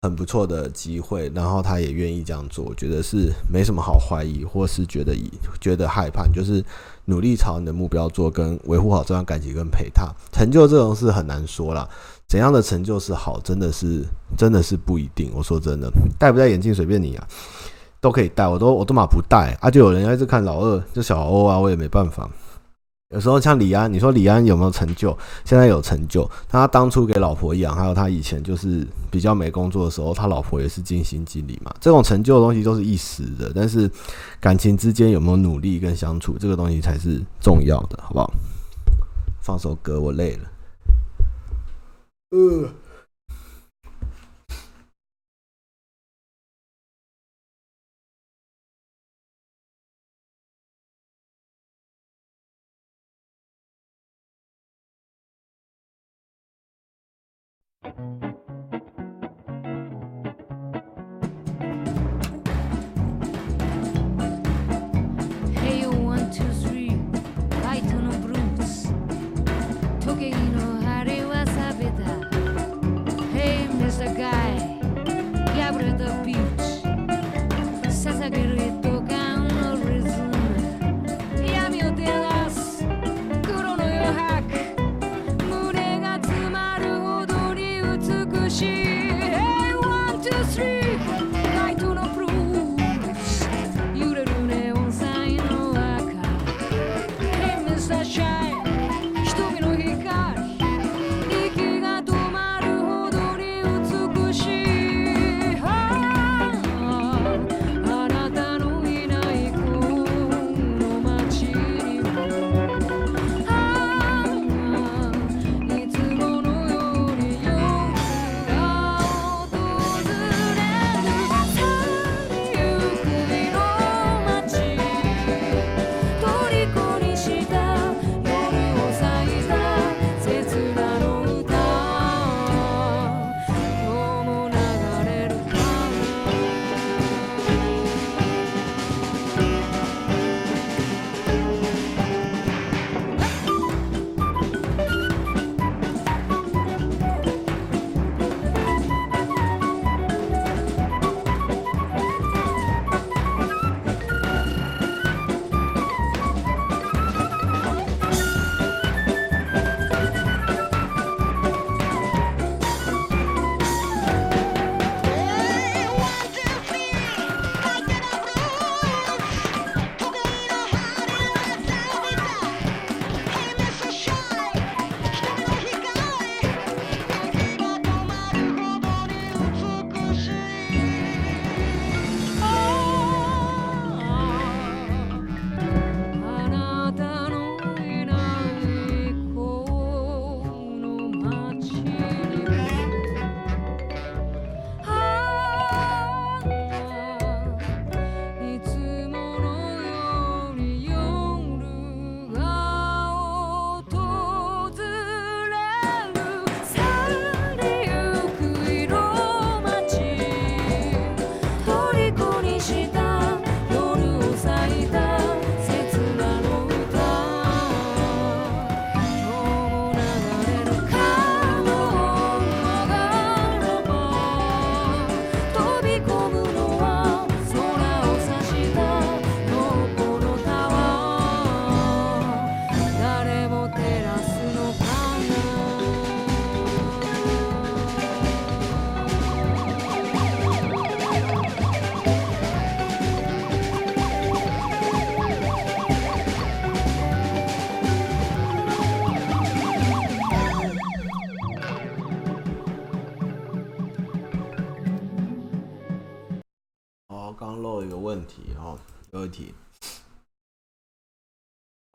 [0.03, 5.13] 很不错的机会，然后他也愿意这样做，我觉得是没什么好怀疑，或是觉得
[5.61, 6.65] 觉得害怕，就是
[7.07, 11.89] 努力朝你的目标做，跟维护好这段感情，跟陪他成就这种事很难说啦。
[12.29, 14.05] 怎样的成就是好，真的是
[14.37, 15.33] 真的是不一定。
[15.35, 17.27] 我说真的，戴不戴眼镜随便你啊，
[18.01, 22.31] 都可以戴，我都我都嘛不戴啊，就有人要一直看老二，就小欧啊，我也没办法。
[23.15, 25.17] 有时候像李安，你说李安有没有成就？
[25.43, 26.31] 现在有成就。
[26.47, 31.75] 他当初给老婆养，还有他以前就是比较没工作的时候，他老婆也是尽心尽力嘛。
[31.81, 33.91] 这种成就的东西都是一时的，但是
[34.39, 38.31] 感情之间有没有努力跟相处，这个东西才是重要的，好不好？
[39.41, 40.51] 放首歌，我累了。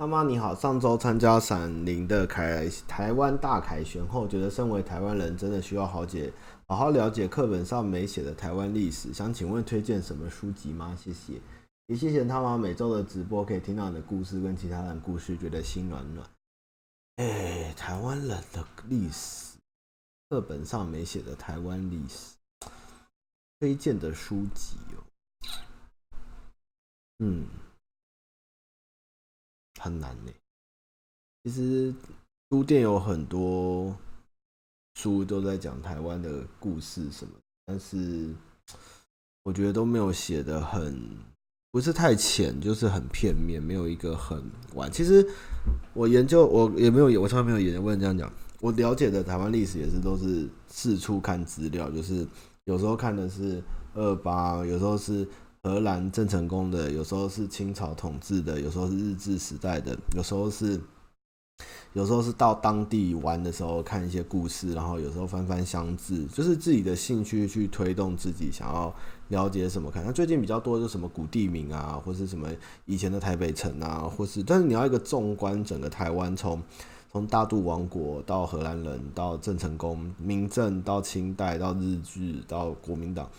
[0.03, 6.29] 妈妈你好，上周参加闪灵的凯台湾大凯旋后，觉得身为台湾人真的需要好解
[6.67, 9.13] 好好了解课本上没写的台湾历史。
[9.13, 10.93] 想请问推荐什么书籍吗？
[11.01, 11.39] 谢谢。
[11.87, 16.29] 也谢谢他妈每周的直播，可以听到你的故事跟其他人故事，觉得心暖暖。
[17.15, 19.55] 哎，台湾人的历史
[20.29, 22.35] 课本上没写的台湾历史，
[23.57, 24.99] 推荐的书籍哦，
[27.19, 27.45] 嗯，
[29.79, 30.31] 很难呢。
[31.43, 31.93] 其实
[32.49, 33.95] 书店有很多
[34.95, 37.33] 书都在讲台湾的故事什么，
[37.65, 38.33] 但是
[39.43, 40.99] 我觉得都没有写的很。
[41.71, 44.39] 不是太浅，就是很片面，没有一个很
[44.75, 44.91] 完。
[44.91, 45.27] 其实
[45.95, 47.81] 我研究，我也没有，我从来没有研究。
[47.81, 52.27] 问这样讲，我了解的台湾历史也是都是四处看资料，就是
[52.65, 53.59] 有时候看的是
[53.95, 55.27] 二八，有时候是
[55.63, 60.79] 荷兰郑成功的，有时候是清朝统治的，有时候是日治时代的，有时候是。
[61.93, 68.91] 有时候是到当地玩的时候看一些故事，然后有时候翻翻相志，就是自己的兴趣去推动自己想要
[69.27, 70.03] 了解什么看。
[70.03, 72.49] 那最近比较多的什么古地名啊，或是什么
[72.85, 76.59] 以前的台北城啊，或是但是你要一个纵观整个台湾，从
[77.11, 83.29] 从大肚王国到荷兰人到郑成功、明郑到清代到日治到国民党，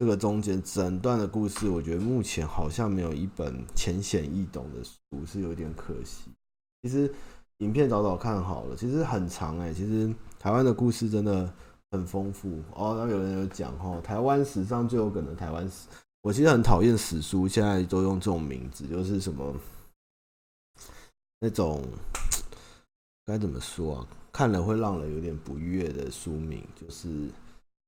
[0.00, 6.32] 这个中间整段的故事，我觉得目前好像没有一本浅显易懂的书，是有点可惜。
[6.82, 7.14] 其实。
[7.60, 11.52] 影片早早看好了，其实很长哎、其实台湾的故事真的
[11.90, 12.94] 很丰富哦。
[12.96, 15.86] 那有人有讲哈，台湾史上最有梗的台湾史，
[16.22, 19.54] 我其实很讨厌史书，现在都用这种名字，就是什么
[21.40, 21.84] 那种
[23.26, 24.06] 该怎么说啊？
[24.32, 27.28] 看了会让人有点不悦的书名，就是。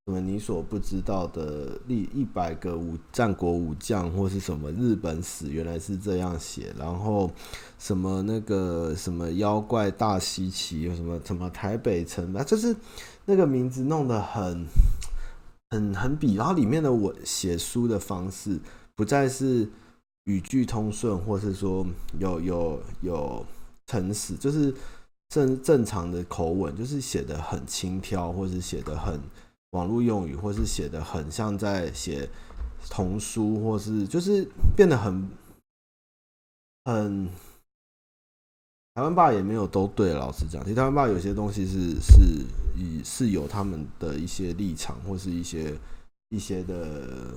[0.05, 7.31] 什么你所不知道的历一百个武战国武将，或是什么日本史原来是这样写，然后
[7.79, 12.75] 什么那个什么妖怪大西奇，什么什么台北城啊，就是
[13.27, 14.67] 那个名字弄得很
[15.71, 18.59] 很很笔，然后里面的我写书的方式
[18.97, 19.71] 不再是
[20.25, 21.87] 语句通顺，或是说
[22.19, 23.47] 有有有
[23.87, 24.75] 诚实，就是
[25.29, 29.21] 正正常的口吻，就是写得很轻佻，或是写得很。
[29.73, 32.29] 网络用语，或是写的很像在写
[32.89, 34.47] 童书，或是就是
[34.77, 35.29] 变得很
[36.85, 37.27] 很
[38.95, 40.13] 台湾爸也没有都对。
[40.13, 42.45] 老实讲，其实台湾爸有些东西是是
[42.77, 45.75] 以是有他们的一些立场，或是一些
[46.29, 47.35] 一些的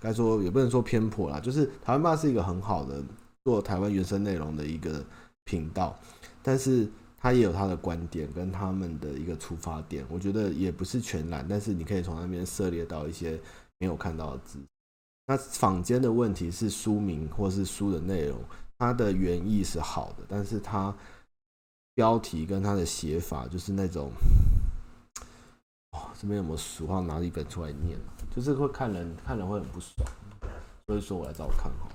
[0.00, 1.38] 该说也不能说偏颇啦。
[1.38, 3.00] 就是台湾爸是一个很好的
[3.44, 5.04] 做台湾原生内容的一个
[5.44, 5.98] 频道，
[6.42, 6.88] 但是。
[7.20, 13.38] 他也有他的观点跟他们的一个出发点，我觉得也不是全然，但是你可以从那边涉猎到一些
[13.78, 14.58] 没有看到的字。
[15.26, 18.38] 那坊间的问题是书名或是书的内容，
[18.78, 20.94] 它的原意是好的，但是它
[21.94, 24.12] 标题跟它的写法就是那种，
[25.90, 27.98] 哦，这边有没有俗话拿一本出来念？
[28.34, 30.08] 就是会看人看人会很不爽，
[30.86, 31.88] 所以说我来找我看哈。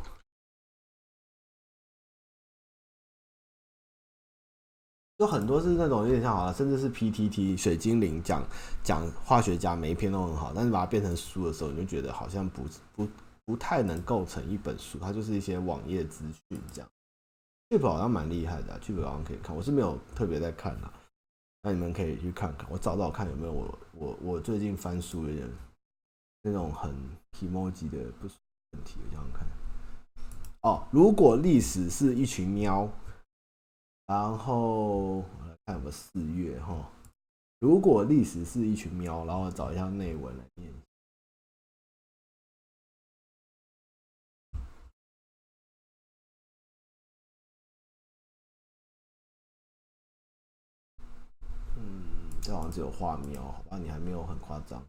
[5.24, 8.43] 有很多是那种有点像好了，甚至是 PTT 水精灵讲
[8.84, 12.63] 讲化学家每一篇都很好，但是把它变成书的时候，你就觉得好像不
[12.93, 13.07] 不
[13.45, 16.89] 不太能构成一本书，它就是一些网页资讯这样。
[17.69, 20.91] 剧本好像蛮厉害的，剧本好像可以看，我是没有特别在看的，
[21.61, 25.49] 那你们可以去看看，我找找看有没有我我我最近翻书有点
[26.41, 26.93] 那种很
[27.39, 28.28] emoji 的不
[28.74, 29.47] 问题，我想想看。
[30.63, 32.89] 哦，如果历史是一群喵。
[34.06, 36.89] 然后我来看有没有四月哈。
[37.60, 40.74] 如果历史是一群喵，然后找一下内文来念。
[51.78, 53.78] 嗯，这好像只有画喵，好吧？
[53.78, 54.86] 你还没有很夸张。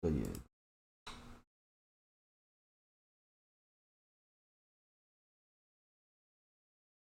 [0.00, 0.51] 这也。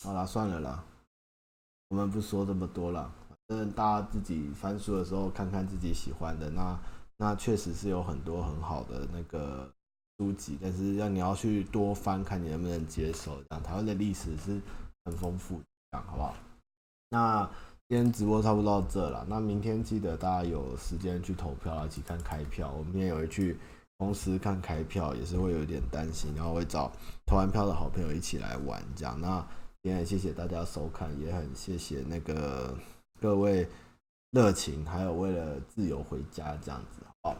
[0.03, 0.83] 好啦，算了啦，
[1.89, 3.11] 我们不说这么多了。
[3.47, 6.49] 反正大家自己翻书的时候，看看自己喜欢的。
[6.49, 6.79] 那
[7.17, 9.67] 那确实是有很多很好的那个
[10.17, 13.41] 书籍，但是要你要去多翻，看你能不能接受。
[13.43, 14.61] 这样台湾的历史是
[15.05, 15.59] 很丰富，
[15.91, 16.35] 这样好不好？
[17.09, 17.49] 那
[17.87, 19.25] 今天直播差不多到这了。
[19.29, 22.71] 那明天记得大家有时间去投票，一起看开票。
[22.77, 23.57] 我明天也会去
[23.97, 26.91] 公司看开票，也是会有一点担心，然后会找
[27.25, 29.45] 投完票的好朋友一起来玩，这样那。
[29.85, 32.75] 也很谢谢大家收看，也很谢谢那个
[33.21, 33.67] 各位
[34.31, 37.05] 热情，还有为了自由回家这样子。
[37.21, 37.37] 好，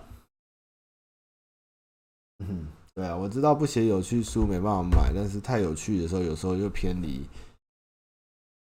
[2.38, 7.28] 嗯， 对啊，我知道不写有趣书没办法买，但是太有趣的时候，有时候又偏离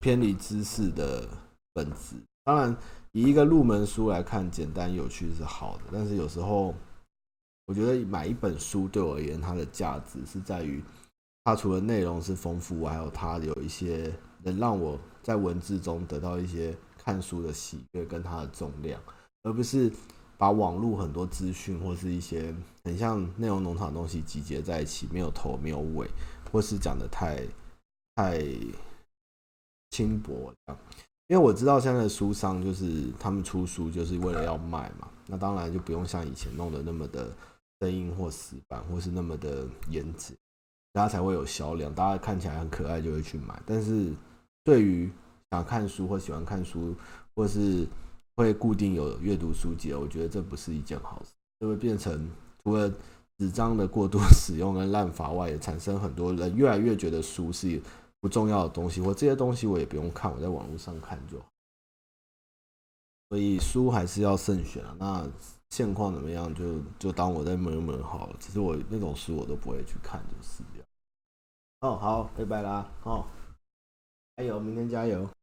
[0.00, 1.28] 偏离知识的
[1.74, 2.16] 本质。
[2.42, 2.74] 当然，
[3.12, 6.74] 以一个入门书来看，简单有趣是好的，但是有时候。
[7.66, 10.84] 我觉得买一本书对我而言，它的价值是在于，
[11.44, 14.10] 它除了内容是丰富，还有它有一些
[14.42, 18.98] 能让我在文字中得到一些看书的喜悦跟它的重量，
[19.42, 19.92] 而不是
[20.38, 26.08] 把网络很多资讯或是一些很像内容农场的东西集结在一起，没有头没有尾，
[26.50, 27.46] 或是讲的太
[28.14, 28.42] 太
[29.90, 30.52] 轻薄。
[31.28, 37.30] 因为我知道现在的书商就是他们出书就是为了要卖嘛，那当然就不用像以前弄得那么的。
[37.80, 40.32] 生硬或死板，或是那么的颜值，
[40.94, 41.92] 大家才会有销量。
[41.92, 43.60] 大家看起来很可爱，就会去买。
[43.66, 44.12] 但是，
[44.62, 45.10] 对于
[45.50, 46.94] 想看书或喜欢看书，
[47.34, 47.84] 或是
[48.36, 51.32] 会固定有阅读书籍，我觉得这不是一件好事。
[51.58, 52.30] 就会变成
[52.62, 52.88] 除了
[53.38, 57.82] 纸张的过度 使用跟滥发外，也产生很多人越来越觉得书是
[58.20, 61.46] 不重要的东西，或这些东西我也不用看，我在网络上看就好。
[63.30, 64.96] 所以书还是要慎选啊。
[65.00, 65.28] 那。
[65.70, 66.54] 现况怎么样？
[66.54, 68.36] 就就当我在闷闷好了。
[68.38, 70.62] 其实我那种书我都不会去看，就是。
[71.84, 72.86] 哦，好，拜拜啦。
[73.02, 73.26] 哦，
[74.38, 75.28] 加油，明天加油。